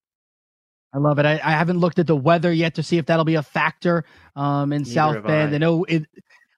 [0.93, 1.25] I love it.
[1.25, 4.05] I, I, haven't looked at the weather yet to see if that'll be a factor
[4.35, 5.53] um, in Neither South Bend.
[5.53, 5.55] I.
[5.55, 6.05] I know it,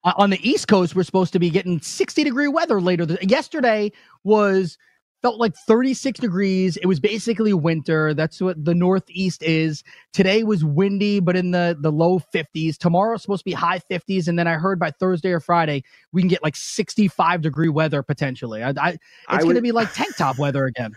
[0.03, 3.05] on the East Coast, we're supposed to be getting 60 degree weather later.
[3.21, 3.91] Yesterday
[4.23, 4.77] was
[5.25, 6.77] felt like 36 degrees.
[6.77, 8.13] It was basically winter.
[8.13, 9.83] That's what the Northeast is.
[10.13, 12.77] Today was windy, but in the, the low 50s.
[12.77, 14.27] Tomorrow's supposed to be high 50s.
[14.27, 18.03] And then I heard by Thursday or Friday, we can get like 65 degree weather
[18.03, 18.63] potentially.
[18.63, 18.97] I, I
[19.31, 20.93] it's going to be like tank top weather again.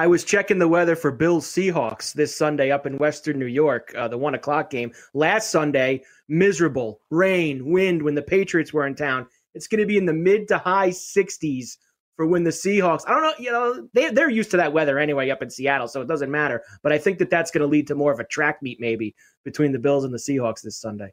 [0.00, 3.92] I was checking the weather for Bills Seahawks this Sunday up in Western New York,
[3.94, 4.92] uh, the one o'clock game.
[5.12, 9.26] Last Sunday, miserable rain, wind when the Patriots were in town.
[9.52, 11.76] It's going to be in the mid to high 60s
[12.16, 13.02] for when the Seahawks.
[13.06, 15.86] I don't know, you know, they they're used to that weather anyway up in Seattle,
[15.86, 16.62] so it doesn't matter.
[16.82, 19.14] But I think that that's going to lead to more of a track meet maybe
[19.44, 21.12] between the Bills and the Seahawks this Sunday.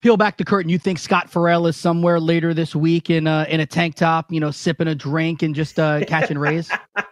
[0.00, 0.70] Peel back the curtain.
[0.70, 4.32] You think Scott Ferrall is somewhere later this week in a, in a tank top,
[4.32, 6.70] you know, sipping a drink and just uh, catching rays?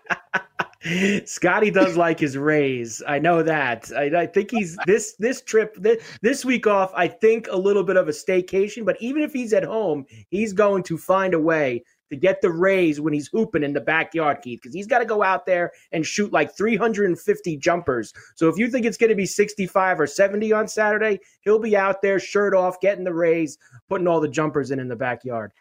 [1.24, 3.03] Scotty does like his Rays.
[3.07, 3.91] I know that.
[3.97, 6.93] I, I, think he's this this trip this, this week off.
[6.95, 10.53] I think a little bit of a staycation, but even if he's at home, he's
[10.53, 14.43] going to find a way to get the Rays when he's hooping in the backyard,
[14.43, 18.12] Keith, because he's got to go out there and shoot like 350 jumpers.
[18.35, 21.76] So if you think it's going to be 65 or 70 on Saturday, he'll be
[21.76, 23.57] out there, shirt off, getting the Rays,
[23.89, 25.53] putting all the jumpers in in the backyard.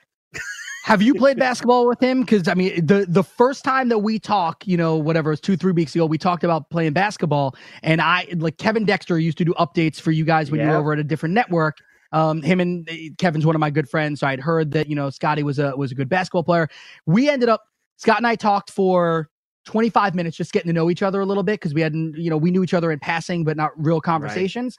[0.83, 2.21] Have you played basketball with him?
[2.21, 5.39] Because I mean, the the first time that we talk, you know, whatever it was
[5.39, 9.37] two three weeks ago, we talked about playing basketball, and I like Kevin Dexter used
[9.37, 11.77] to do updates for you guys when you were over at a different network.
[12.11, 14.95] Um, him and uh, Kevin's one of my good friends, so I'd heard that you
[14.95, 16.67] know Scotty was a was a good basketball player.
[17.05, 17.61] We ended up
[17.95, 19.29] Scott and I talked for
[19.65, 22.29] 25 minutes just getting to know each other a little bit because we hadn't you
[22.29, 24.77] know we knew each other in passing but not real conversations.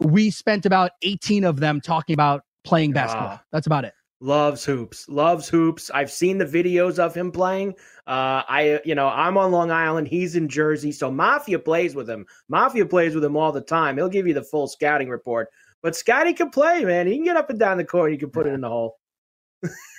[0.00, 0.12] Right.
[0.12, 3.30] We spent about 18 of them talking about playing basketball.
[3.32, 3.42] Ah.
[3.50, 3.94] That's about it.
[4.22, 5.08] Loves hoops.
[5.08, 5.90] Loves hoops.
[5.94, 7.70] I've seen the videos of him playing.
[8.06, 10.08] Uh, I, you know, I'm on Long Island.
[10.08, 10.92] He's in Jersey.
[10.92, 12.26] So Mafia plays with him.
[12.48, 13.96] Mafia plays with him all the time.
[13.96, 15.48] He'll give you the full scouting report.
[15.82, 17.06] But Scotty can play, man.
[17.06, 18.12] He can get up and down the court.
[18.12, 18.98] He can put it in the hole.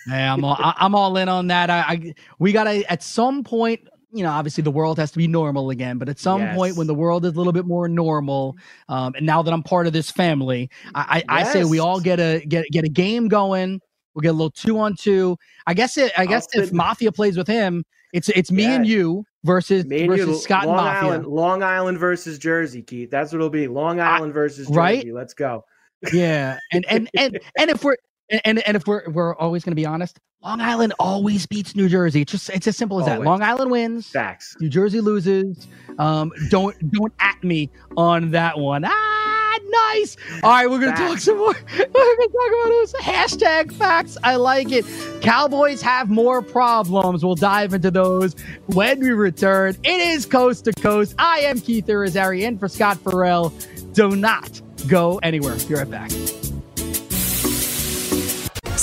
[0.07, 1.71] yeah, I'm all, I'm all in on that.
[1.71, 5.25] I, I we gotta at some point you know, obviously the world has to be
[5.27, 6.55] normal again, but at some yes.
[6.55, 8.57] point when the world is a little bit more normal,
[8.89, 11.47] um, and now that I'm part of this family, I, I, yes.
[11.47, 13.79] I say we all get a get get a game going.
[14.13, 15.37] We'll get a little two on two.
[15.67, 16.11] I guess it.
[16.17, 18.75] I guess I'll if Mafia plays with him, it's it's me yeah.
[18.75, 20.35] and you versus me and versus you.
[20.37, 21.09] Scott Long Mafia.
[21.09, 23.09] Island, Long Island versus Jersey, Keith.
[23.09, 23.67] That's what it'll be.
[23.67, 24.77] Long Island I, versus Jersey.
[24.77, 25.13] Right?
[25.13, 25.63] Let's go.
[26.11, 27.97] Yeah, and and and and if we're
[28.43, 31.87] and and if we're we're always going to be honest, Long Island always beats New
[31.87, 32.21] Jersey.
[32.21, 33.19] It's just it's as simple as always.
[33.19, 33.25] that.
[33.25, 34.07] Long Island wins.
[34.07, 34.55] Facts.
[34.59, 35.67] New Jersey loses.
[35.99, 38.83] Um, don't don't at me on that one.
[38.85, 40.17] Ah, nice.
[40.43, 41.53] All right, we're gonna talk some more.
[41.77, 44.17] We're gonna talk about those hashtag facts.
[44.23, 44.85] I like it.
[45.21, 47.23] Cowboys have more problems.
[47.23, 48.35] We'll dive into those
[48.67, 49.75] when we return.
[49.83, 51.15] It is coast to coast.
[51.17, 53.53] I am Keith Irizarry in for Scott Ferrall.
[53.93, 55.55] Do not go anywhere.
[55.67, 56.11] Be right back.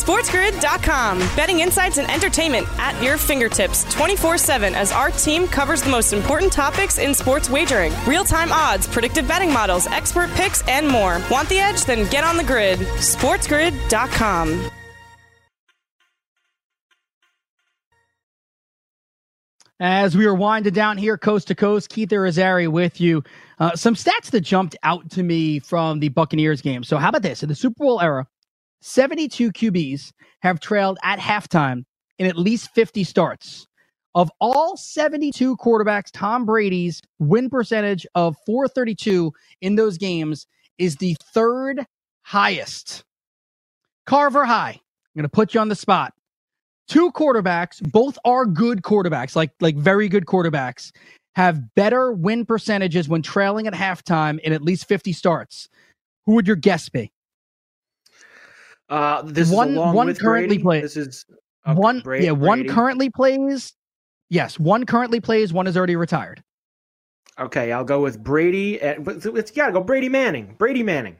[0.02, 1.18] SportsGrid.com.
[1.36, 6.12] Betting insights and entertainment at your fingertips 24 7 as our team covers the most
[6.12, 11.20] important topics in sports wagering real time odds, predictive betting models, expert picks, and more.
[11.30, 11.84] Want the edge?
[11.84, 12.78] Then get on the grid.
[12.78, 14.70] SportsGrid.com.
[19.80, 23.22] As we are winding down here, coast to coast, Keith Irizarry with you.
[23.60, 26.82] Uh, some stats that jumped out to me from the Buccaneers game.
[26.82, 27.44] So, how about this?
[27.44, 28.26] In the Super Bowl era,
[28.80, 31.84] 72 QBs have trailed at halftime
[32.18, 33.66] in at least 50 starts.
[34.14, 40.46] Of all 72 quarterbacks, Tom Brady's win percentage of 432 in those games
[40.78, 41.84] is the third
[42.22, 43.04] highest.
[44.06, 44.80] Carver High, I'm
[45.16, 46.14] going to put you on the spot.
[46.88, 50.90] Two quarterbacks, both are good quarterbacks, like like very good quarterbacks,
[51.34, 55.68] have better win percentages when trailing at halftime in at least 50 starts.
[56.24, 57.12] Who would your guess be?
[58.88, 60.82] Uh, this one one currently plays.
[60.82, 61.26] This is
[61.66, 62.00] okay, one.
[62.00, 62.74] Brady, yeah, one Brady.
[62.74, 63.74] currently plays.
[64.30, 65.52] Yes, one currently plays.
[65.52, 66.42] One is already retired.
[67.38, 68.80] Okay, I'll go with Brady.
[68.80, 70.54] And it's gotta go Brady Manning.
[70.58, 71.16] Brady Manning.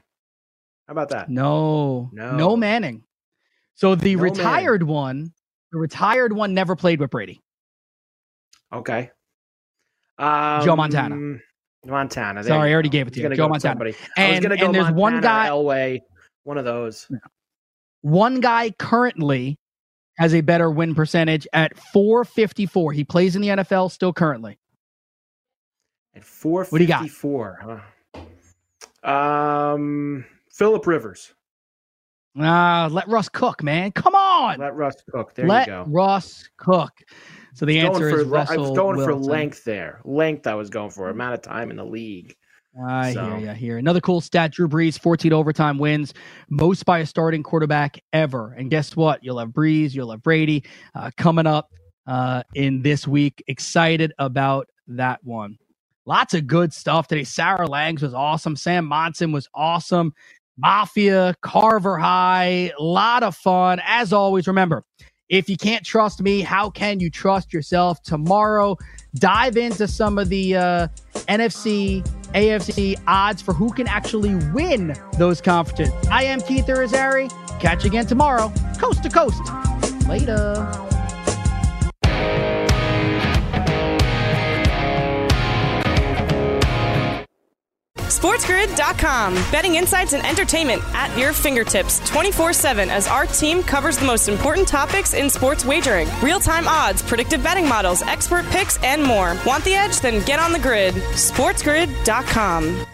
[0.87, 1.29] How about that?
[1.29, 3.03] No, no, no Manning.
[3.75, 4.93] So the no retired Manning.
[4.93, 5.33] one,
[5.71, 7.41] the retired one, never played with Brady.
[8.73, 9.11] Okay.
[10.17, 11.37] Um, Joe Montana.
[11.85, 12.43] Montana.
[12.43, 13.29] Sorry, I already gave it to you.
[13.35, 13.73] Joe Montana.
[13.73, 13.95] Somebody.
[14.17, 15.47] And, I was gonna go and there's Montana one guy.
[15.49, 15.99] Elway.
[16.43, 17.09] One of those.
[18.01, 19.57] One guy currently
[20.17, 22.93] has a better win percentage at 454.
[22.93, 24.59] He plays in the NFL still currently.
[26.15, 27.81] At 454.
[29.03, 29.09] Huh?
[29.09, 31.33] Um, Philip Rivers.
[32.37, 33.91] Ah, uh, let Russ cook, man.
[33.91, 34.59] Come on.
[34.59, 35.33] Let Russ cook.
[35.33, 35.85] There let you go.
[35.87, 36.91] Russ cook.
[37.53, 39.23] So the answer for, is Russell I was going Wilson.
[39.23, 40.01] for length there.
[40.05, 41.09] Length I was going for.
[41.09, 42.35] Amount of time in the league.
[42.87, 43.25] I so.
[43.25, 43.77] hear you here.
[43.77, 46.13] Another cool stat Drew Brees, 14 overtime wins,
[46.49, 48.53] most by a starting quarterback ever.
[48.53, 49.23] And guess what?
[49.23, 50.63] You'll have Brees, you'll have Brady
[50.95, 51.71] uh, coming up
[52.07, 53.43] uh, in this week.
[53.47, 55.57] Excited about that one.
[56.05, 57.23] Lots of good stuff today.
[57.23, 58.55] Sarah Langs was awesome.
[58.55, 60.13] Sam Monson was awesome.
[60.57, 63.79] Mafia, Carver High, a lot of fun.
[63.85, 64.83] As always, remember,
[65.29, 68.01] if you can't trust me, how can you trust yourself?
[68.01, 68.77] Tomorrow,
[69.15, 70.87] dive into some of the uh,
[71.27, 75.93] NFC, AFC odds for who can actually win those conferences.
[76.11, 77.29] I am Keith Irizarry.
[77.59, 79.41] Catch you again tomorrow, coast to coast.
[80.07, 80.98] Later.
[88.19, 89.33] SportsGrid.com.
[89.49, 94.27] Betting insights and entertainment at your fingertips 24 7 as our team covers the most
[94.27, 99.37] important topics in sports wagering real time odds, predictive betting models, expert picks, and more.
[99.45, 100.01] Want the edge?
[100.01, 100.93] Then get on the grid.
[100.95, 102.85] SportsGrid.com.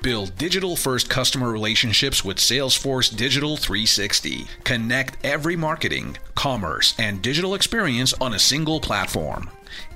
[0.00, 4.46] Build digital first customer relationships with Salesforce Digital 360.
[4.62, 9.50] Connect every marketing, commerce, and digital experience on a single platform.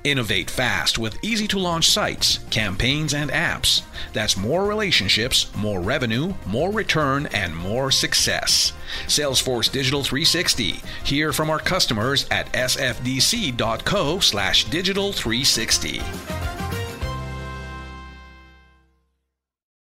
[0.05, 3.83] Innovate fast with easy to launch sites, campaigns, and apps.
[4.13, 8.73] That's more relationships, more revenue, more return, and more success.
[9.07, 10.81] Salesforce Digital 360.
[11.05, 16.01] Hear from our customers at sfdc.co slash digital 360.